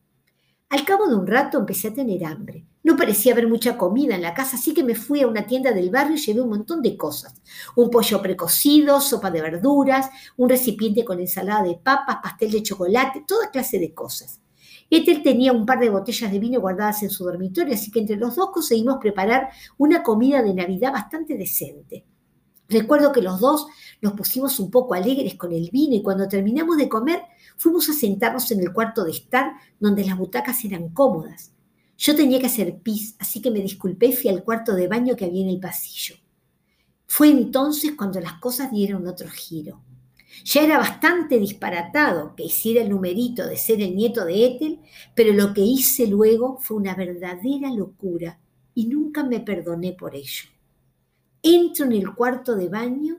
Al 0.70 0.84
cabo 0.84 1.08
de 1.08 1.16
un 1.16 1.26
rato 1.26 1.58
empecé 1.58 1.88
a 1.88 1.94
tener 1.94 2.24
hambre. 2.24 2.64
No 2.82 2.96
parecía 2.96 3.32
haber 3.32 3.48
mucha 3.48 3.76
comida 3.76 4.14
en 4.14 4.22
la 4.22 4.32
casa, 4.32 4.56
así 4.56 4.72
que 4.72 4.84
me 4.84 4.94
fui 4.94 5.20
a 5.20 5.26
una 5.26 5.46
tienda 5.46 5.72
del 5.72 5.90
barrio 5.90 6.14
y 6.14 6.20
llevé 6.20 6.40
un 6.40 6.48
montón 6.48 6.80
de 6.80 6.96
cosas. 6.96 7.34
Un 7.76 7.90
pollo 7.90 8.22
precocido, 8.22 9.00
sopa 9.00 9.30
de 9.30 9.42
verduras, 9.42 10.08
un 10.36 10.48
recipiente 10.48 11.04
con 11.04 11.20
ensalada 11.20 11.64
de 11.64 11.74
papas, 11.74 12.18
pastel 12.22 12.52
de 12.52 12.62
chocolate, 12.62 13.24
toda 13.26 13.50
clase 13.50 13.78
de 13.78 13.92
cosas. 13.92 14.40
Ethel 14.88 15.22
tenía 15.22 15.52
un 15.52 15.66
par 15.66 15.80
de 15.80 15.90
botellas 15.90 16.32
de 16.32 16.38
vino 16.38 16.60
guardadas 16.60 17.02
en 17.02 17.10
su 17.10 17.24
dormitorio, 17.24 17.74
así 17.74 17.90
que 17.90 18.00
entre 18.00 18.16
los 18.16 18.36
dos 18.36 18.50
conseguimos 18.50 18.98
preparar 19.00 19.50
una 19.76 20.02
comida 20.02 20.42
de 20.42 20.54
Navidad 20.54 20.92
bastante 20.92 21.36
decente. 21.36 22.06
Recuerdo 22.70 23.10
que 23.10 23.20
los 23.20 23.40
dos 23.40 23.66
nos 24.00 24.12
pusimos 24.12 24.60
un 24.60 24.70
poco 24.70 24.94
alegres 24.94 25.34
con 25.34 25.52
el 25.52 25.70
vino 25.72 25.96
y 25.96 26.02
cuando 26.02 26.28
terminamos 26.28 26.76
de 26.76 26.88
comer 26.88 27.22
fuimos 27.56 27.88
a 27.88 27.92
sentarnos 27.92 28.48
en 28.52 28.60
el 28.60 28.72
cuarto 28.72 29.02
de 29.02 29.10
estar 29.10 29.54
donde 29.80 30.04
las 30.04 30.16
butacas 30.16 30.64
eran 30.64 30.90
cómodas. 30.90 31.52
Yo 31.98 32.14
tenía 32.14 32.38
que 32.38 32.46
hacer 32.46 32.78
pis, 32.78 33.16
así 33.18 33.42
que 33.42 33.50
me 33.50 33.58
disculpé 33.58 34.06
y 34.06 34.12
fui 34.12 34.30
al 34.30 34.44
cuarto 34.44 34.74
de 34.76 34.86
baño 34.86 35.16
que 35.16 35.24
había 35.24 35.42
en 35.42 35.50
el 35.50 35.58
pasillo. 35.58 36.14
Fue 37.08 37.28
entonces 37.28 37.92
cuando 37.96 38.20
las 38.20 38.34
cosas 38.34 38.70
dieron 38.70 39.06
otro 39.08 39.28
giro. 39.28 39.82
Ya 40.44 40.62
era 40.62 40.78
bastante 40.78 41.40
disparatado 41.40 42.36
que 42.36 42.44
hiciera 42.44 42.82
el 42.82 42.90
numerito 42.90 43.44
de 43.48 43.56
ser 43.56 43.82
el 43.82 43.96
nieto 43.96 44.24
de 44.24 44.46
Ethel, 44.46 44.80
pero 45.16 45.32
lo 45.32 45.52
que 45.52 45.62
hice 45.62 46.06
luego 46.06 46.56
fue 46.60 46.76
una 46.76 46.94
verdadera 46.94 47.70
locura 47.72 48.38
y 48.76 48.86
nunca 48.86 49.24
me 49.24 49.40
perdoné 49.40 49.92
por 49.92 50.14
ello. 50.14 50.44
Entro 51.42 51.86
en 51.86 51.92
el 51.92 52.14
cuarto 52.14 52.54
de 52.54 52.68
baño 52.68 53.18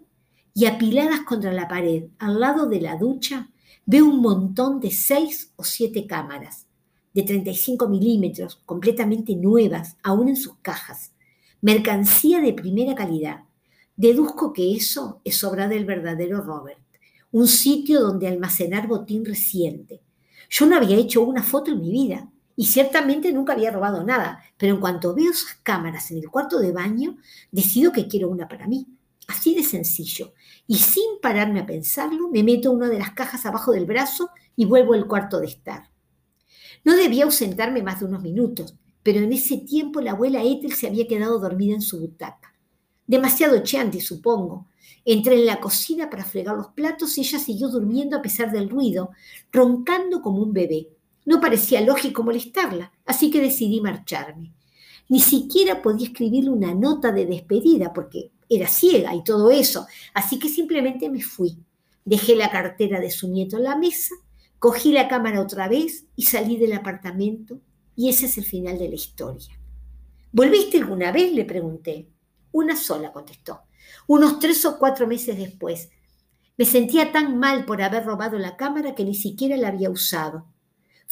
y 0.53 0.65
apiladas 0.65 1.21
contra 1.21 1.51
la 1.51 1.67
pared, 1.67 2.05
al 2.19 2.39
lado 2.39 2.67
de 2.67 2.81
la 2.81 2.97
ducha, 2.97 3.49
veo 3.86 4.05
un 4.05 4.21
montón 4.21 4.79
de 4.79 4.91
seis 4.91 5.53
o 5.55 5.63
siete 5.63 6.05
cámaras 6.05 6.67
de 7.13 7.23
35 7.23 7.89
milímetros, 7.89 8.62
completamente 8.65 9.36
nuevas, 9.36 9.97
aún 10.03 10.29
en 10.29 10.36
sus 10.36 10.57
cajas. 10.62 11.13
Mercancía 11.62 12.39
de 12.39 12.53
primera 12.53 12.95
calidad. 12.95 13.43
Deduzco 13.95 14.53
que 14.53 14.75
eso 14.75 15.19
es 15.23 15.43
obra 15.43 15.67
del 15.67 15.86
verdadero 15.86 16.41
Robert. 16.41 16.79
Un 17.31 17.47
sitio 17.47 18.01
donde 18.01 18.27
almacenar 18.27 18.88
botín 18.88 19.25
reciente. 19.25 20.01
Yo 20.49 20.65
no 20.65 20.75
había 20.75 20.97
hecho 20.97 21.21
una 21.21 21.43
foto 21.43 21.71
en 21.71 21.81
mi 21.81 21.91
vida 21.91 22.29
y 22.62 22.65
ciertamente 22.65 23.34
nunca 23.34 23.54
había 23.54 23.71
robado 23.71 24.04
nada, 24.04 24.43
pero 24.56 24.76
en 24.76 24.80
cuanto 24.80 25.15
veo 25.15 25.32
esas 25.32 25.58
cámaras 25.63 26.12
en 26.12 26.19
el 26.19 26.30
cuarto 26.30 26.60
de 26.60 26.71
baño, 26.71 27.17
decido 27.52 27.91
que 27.91 28.08
quiero 28.08 28.30
una 28.30 28.47
para 28.47 28.67
mí. 28.67 28.86
Así 29.28 29.56
de 29.56 29.63
sencillo. 29.63 30.36
Y 30.67 30.76
sin 30.76 31.19
pararme 31.24 31.62
a 31.62 31.65
pensarlo, 31.65 32.30
me 32.30 32.43
meto 32.43 32.71
una 32.71 32.88
de 32.88 33.00
las 33.00 33.13
cajas 33.13 33.47
abajo 33.47 33.71
del 33.71 33.88
brazo 33.88 34.30
y 34.56 34.65
vuelvo 34.65 34.93
al 34.93 35.08
cuarto 35.08 35.39
de 35.39 35.47
estar. 35.47 35.89
No 36.84 36.95
debía 36.95 37.24
ausentarme 37.24 37.82
más 37.82 38.00
de 38.00 38.06
unos 38.06 38.21
minutos, 38.21 38.76
pero 39.02 39.21
en 39.21 39.34
ese 39.34 39.58
tiempo 39.58 40.00
la 40.00 40.12
abuela 40.12 40.43
Ethel 40.43 40.74
se 40.74 40.86
había 40.86 41.08
quedado 41.08 41.39
dormida 41.39 41.74
en 41.74 41.82
su 41.82 42.00
butaca. 42.00 42.54
Demasiado 43.08 43.63
chanti, 43.63 44.02
supongo. 44.02 44.67
Entré 45.04 45.34
en 45.34 45.47
la 45.47 45.60
cocina 45.60 46.12
para 46.12 46.26
fregar 46.26 46.56
los 46.58 46.67
platos 46.67 47.17
y 47.17 47.21
ella 47.21 47.39
siguió 47.39 47.69
durmiendo 47.69 48.17
a 48.17 48.21
pesar 48.21 48.52
del 48.52 48.69
ruido, 48.69 49.10
roncando 49.52 50.21
como 50.21 50.43
un 50.43 50.54
bebé. 50.54 50.89
No 51.25 51.39
parecía 51.39 51.81
lógico 51.81 52.23
molestarla, 52.23 52.91
así 53.05 53.29
que 53.29 53.41
decidí 53.41 53.81
marcharme. 53.81 54.53
Ni 55.10 55.19
siquiera 55.19 55.81
podía 55.81 56.07
escribirle 56.07 56.49
una 56.49 56.73
nota 56.73 57.12
de 57.12 57.25
despedida 57.25 57.93
porque 57.93 58.31
era 58.49 58.67
ciega 58.67 59.13
y 59.15 59.23
todo 59.23 59.51
eso, 59.51 59.88
así 60.13 60.39
que 60.39 60.49
simplemente 60.49 61.10
me 61.10 61.21
fui. 61.21 61.57
Dejé 62.05 62.36
la 62.36 62.49
cartera 62.49 62.99
de 62.99 63.12
su 63.12 63.27
nieto 63.27 63.57
en 63.57 63.63
la 63.63 63.75
mesa 63.75 64.15
Cogí 64.62 64.91
la 64.91 65.07
cámara 65.07 65.41
otra 65.41 65.67
vez 65.67 66.05
y 66.15 66.25
salí 66.25 66.55
del 66.55 66.73
apartamento 66.73 67.60
y 67.95 68.10
ese 68.10 68.27
es 68.27 68.38
el 68.38 68.43
final 68.43 68.77
de 68.77 68.89
la 68.89 68.93
historia. 68.93 69.60
¿Volviste 70.31 70.77
alguna 70.77 71.12
vez? 71.12 71.34
le 71.34 71.45
pregunté. 71.45 72.07
Una 72.51 72.75
sola, 72.75 73.12
contestó. 73.12 73.62
Unos 74.05 74.38
tres 74.38 74.63
o 74.65 74.77
cuatro 74.77 75.07
meses 75.07 75.36
después. 75.36 75.89
Me 76.60 76.65
sentía 76.65 77.12
tan 77.12 77.39
mal 77.39 77.65
por 77.65 77.81
haber 77.81 78.05
robado 78.05 78.38
la 78.38 78.55
cámara 78.55 78.93
que 78.93 79.03
ni 79.03 79.15
siquiera 79.15 79.57
la 79.57 79.69
había 79.69 79.89
usado. 79.89 80.45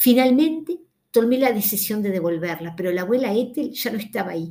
Finalmente 0.02 0.80
tomé 1.10 1.36
la 1.36 1.52
decisión 1.52 2.00
de 2.00 2.08
devolverla, 2.08 2.74
pero 2.74 2.90
la 2.90 3.02
abuela 3.02 3.34
Ethel 3.34 3.70
ya 3.72 3.90
no 3.90 3.98
estaba 3.98 4.30
ahí. 4.30 4.50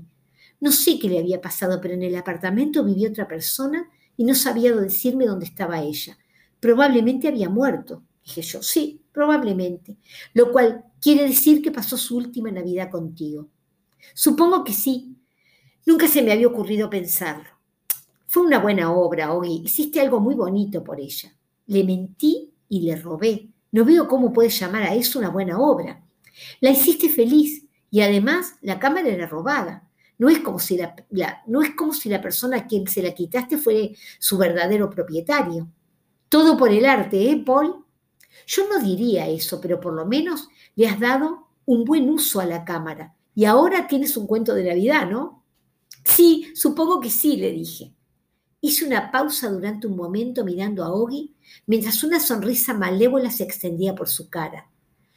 No 0.60 0.72
sé 0.72 1.00
qué 1.00 1.10
le 1.10 1.18
había 1.18 1.42
pasado, 1.42 1.82
pero 1.82 1.96
en 1.96 2.04
el 2.04 2.16
apartamento 2.16 2.84
vivía 2.84 3.10
otra 3.10 3.28
persona 3.28 3.90
y 4.16 4.26
no 4.26 4.36
sabía 4.36 4.76
decirme 4.76 5.26
dónde 5.26 5.46
estaba 5.46 5.82
ella. 5.82 6.20
Probablemente 6.60 7.28
había 7.28 7.50
muerto. 7.50 8.04
Dije 8.24 8.44
yo, 8.44 8.62
sí, 8.62 9.02
probablemente, 9.12 9.98
lo 10.36 10.52
cual 10.52 10.86
quiere 11.02 11.24
decir 11.24 11.64
que 11.64 11.72
pasó 11.72 11.98
su 11.98 12.18
última 12.18 12.52
Navidad 12.52 12.92
contigo. 12.92 13.50
Supongo 14.14 14.64
que 14.64 14.74
sí. 14.74 15.16
Nunca 15.88 16.08
se 16.08 16.22
me 16.22 16.32
había 16.32 16.48
ocurrido 16.48 16.92
pensarlo. 16.92 17.50
Fue 18.28 18.44
una 18.44 18.60
buena 18.60 18.94
obra, 18.94 19.34
Ogi. 19.34 19.64
Hiciste 19.66 20.00
algo 20.00 20.20
muy 20.20 20.36
bonito 20.36 20.84
por 20.84 21.00
ella. 21.00 21.36
Le 21.66 21.84
mentí 21.84 22.54
y 22.70 22.82
le 22.82 22.96
robé. 22.98 23.49
No 23.72 23.86
veo 23.86 24.08
cómo 24.08 24.34
puedes 24.34 24.60
llamar 24.60 24.84
a 24.84 24.96
eso 24.96 25.20
una 25.20 25.30
buena 25.30 25.60
obra. 25.60 26.04
La 26.60 26.72
hiciste 26.72 27.10
feliz 27.10 27.66
y 27.92 28.02
además 28.02 28.56
la 28.62 28.80
cámara 28.80 29.10
era 29.10 29.28
robada. 29.28 29.90
No 30.18 30.30
es 30.30 30.40
como 30.40 30.60
si 30.60 30.78
la, 30.78 30.96
no 31.48 31.62
es 31.62 31.76
como 31.76 31.94
si 31.94 32.10
la 32.10 32.22
persona 32.22 32.58
a 32.58 32.68
quien 32.68 32.88
se 32.88 33.02
la 33.02 33.14
quitaste 33.14 33.58
fuera 33.58 33.90
su 34.20 34.38
verdadero 34.38 34.90
propietario. 34.90 35.68
Todo 36.28 36.58
por 36.58 36.72
el 36.72 36.86
arte, 36.86 37.32
¿eh, 37.32 37.44
Paul? 37.46 37.86
Yo 38.46 38.68
no 38.68 38.80
diría 38.80 39.28
eso, 39.28 39.62
pero 39.62 39.80
por 39.80 39.94
lo 39.94 40.06
menos 40.06 40.50
le 40.76 40.88
has 40.88 41.00
dado 41.00 41.48
un 41.66 41.86
buen 41.86 42.10
uso 42.10 42.40
a 42.40 42.46
la 42.46 42.66
cámara. 42.66 43.16
Y 43.34 43.46
ahora 43.46 43.88
tienes 43.88 44.18
un 44.18 44.28
cuento 44.28 44.54
de 44.54 44.66
Navidad, 44.66 45.10
¿no? 45.10 45.44
Sí, 46.04 46.52
supongo 46.56 47.00
que 47.00 47.10
sí, 47.10 47.38
le 47.38 47.52
dije. 47.52 47.94
Hice 48.62 48.86
una 48.86 49.12
pausa 49.12 49.50
durante 49.50 49.88
un 49.88 49.96
momento 49.96 50.44
mirando 50.44 50.84
a 50.84 50.92
Ogi 50.92 51.36
mientras 51.66 52.04
una 52.04 52.20
sonrisa 52.20 52.74
malévola 52.74 53.32
se 53.32 53.44
extendía 53.44 53.96
por 53.96 54.10
su 54.10 54.30
cara. 54.30 54.70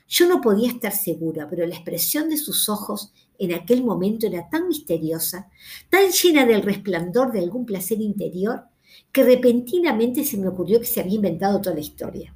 Yo 0.08 0.28
no 0.28 0.40
podía 0.40 0.68
estar 0.68 0.92
segura, 0.92 1.48
pero 1.48 1.66
la 1.66 1.74
expresión 1.74 2.28
de 2.28 2.36
sus 2.36 2.68
ojos 2.68 3.12
en 3.38 3.54
aquel 3.54 3.82
momento 3.82 4.26
era 4.26 4.48
tan 4.50 4.68
misteriosa, 4.68 5.48
tan 5.88 6.10
llena 6.10 6.44
del 6.44 6.62
resplandor 6.62 7.32
de 7.32 7.40
algún 7.40 7.64
placer 7.64 8.00
interior, 8.00 8.64
que 9.10 9.24
repentinamente 9.24 10.24
se 10.24 10.36
me 10.36 10.48
ocurrió 10.48 10.80
que 10.80 10.86
se 10.86 11.00
había 11.00 11.14
inventado 11.14 11.60
toda 11.60 11.74
la 11.74 11.80
historia. 11.80 12.34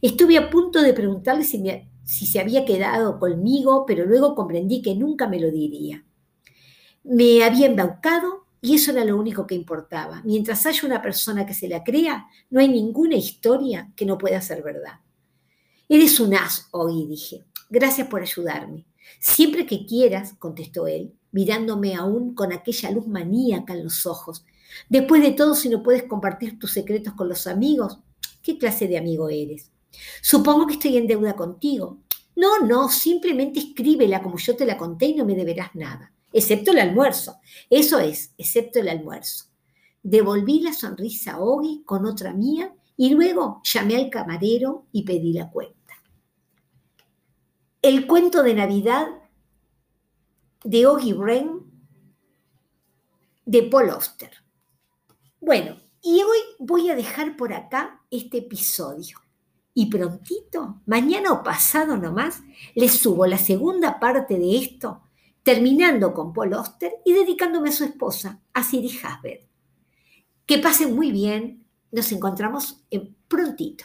Estuve 0.00 0.38
a 0.38 0.50
punto 0.50 0.80
de 0.82 0.94
preguntarle 0.94 1.44
si, 1.44 1.62
se 2.04 2.40
había 2.40 2.64
quedado 2.64 3.18
conmigo, 3.18 3.84
pero 3.86 4.04
luego 4.06 4.34
comprendí 4.34 4.82
que 4.82 4.94
nunca 4.94 5.28
me 5.28 5.40
lo 5.40 5.50
diría. 5.50 6.04
Me 7.04 7.44
había 7.44 7.66
embaucado 7.66 8.39
y 8.60 8.74
eso 8.74 8.90
era 8.90 9.04
lo 9.04 9.16
único 9.16 9.46
que 9.46 9.54
importaba. 9.54 10.22
Mientras 10.24 10.66
haya 10.66 10.86
una 10.86 11.00
persona 11.00 11.46
que 11.46 11.54
se 11.54 11.68
la 11.68 11.82
crea, 11.82 12.26
no 12.50 12.60
hay 12.60 12.68
ninguna 12.68 13.16
historia 13.16 13.90
que 13.96 14.04
no 14.04 14.18
pueda 14.18 14.40
ser 14.42 14.62
verdad. 14.62 15.00
Eres 15.88 16.20
un 16.20 16.34
as, 16.34 16.68
hoy 16.70 17.06
dije. 17.06 17.44
Gracias 17.68 18.08
por 18.08 18.20
ayudarme. 18.20 18.86
Siempre 19.18 19.66
que 19.66 19.86
quieras, 19.86 20.34
contestó 20.38 20.86
él, 20.86 21.14
mirándome 21.32 21.94
aún 21.94 22.34
con 22.34 22.52
aquella 22.52 22.90
luz 22.90 23.06
maníaca 23.06 23.74
en 23.74 23.84
los 23.84 24.06
ojos. 24.06 24.44
Después 24.88 25.22
de 25.22 25.32
todo, 25.32 25.54
si 25.54 25.68
no 25.68 25.82
puedes 25.82 26.04
compartir 26.04 26.58
tus 26.58 26.72
secretos 26.72 27.14
con 27.14 27.28
los 27.28 27.46
amigos, 27.46 27.98
¿qué 28.42 28.58
clase 28.58 28.86
de 28.86 28.98
amigo 28.98 29.28
eres? 29.30 29.70
Supongo 30.22 30.66
que 30.66 30.74
estoy 30.74 30.96
en 30.96 31.06
deuda 31.06 31.34
contigo. 31.34 31.98
No, 32.36 32.60
no, 32.60 32.88
simplemente 32.88 33.58
escríbela 33.58 34.22
como 34.22 34.38
yo 34.38 34.56
te 34.56 34.66
la 34.66 34.76
conté 34.76 35.06
y 35.06 35.14
no 35.14 35.24
me 35.24 35.34
deberás 35.34 35.74
nada, 35.74 36.12
excepto 36.32 36.70
el 36.72 36.78
almuerzo. 36.78 37.36
Eso 37.68 37.98
es, 37.98 38.34
excepto 38.38 38.80
el 38.80 38.88
almuerzo. 38.88 39.46
Devolví 40.02 40.60
la 40.60 40.72
sonrisa 40.72 41.32
a 41.32 41.40
Ogi 41.40 41.82
con 41.84 42.06
otra 42.06 42.32
mía 42.32 42.74
y 42.96 43.10
luego 43.10 43.60
llamé 43.64 43.96
al 43.96 44.10
camarero 44.10 44.86
y 44.92 45.02
pedí 45.04 45.32
la 45.32 45.50
cuenta. 45.50 45.76
El 47.82 48.06
cuento 48.06 48.42
de 48.42 48.54
Navidad 48.54 49.06
de 50.64 50.86
Ogi 50.86 51.12
Bren 51.12 51.60
de 53.46 53.62
Paul 53.64 53.90
Oster. 53.90 54.30
Bueno, 55.40 55.76
y 56.02 56.22
hoy 56.22 56.38
voy 56.58 56.90
a 56.90 56.94
dejar 56.94 57.36
por 57.36 57.52
acá 57.52 58.02
este 58.10 58.38
episodio. 58.38 59.18
Y 59.72 59.86
prontito, 59.86 60.80
mañana 60.86 61.32
o 61.32 61.42
pasado 61.42 61.96
nomás, 61.96 62.40
les 62.74 62.92
subo 62.92 63.26
la 63.26 63.38
segunda 63.38 63.98
parte 63.98 64.38
de 64.38 64.56
esto, 64.56 65.02
terminando 65.42 66.12
con 66.12 66.32
Paul 66.32 66.54
Oster 66.54 66.92
y 67.04 67.12
dedicándome 67.12 67.70
a 67.70 67.72
su 67.72 67.84
esposa, 67.84 68.40
a 68.52 68.62
Siri 68.62 68.90
Hasbet. 69.02 69.46
Que 70.46 70.58
pasen 70.58 70.94
muy 70.94 71.12
bien, 71.12 71.64
nos 71.92 72.12
encontramos 72.12 72.84
prontito. 73.28 73.84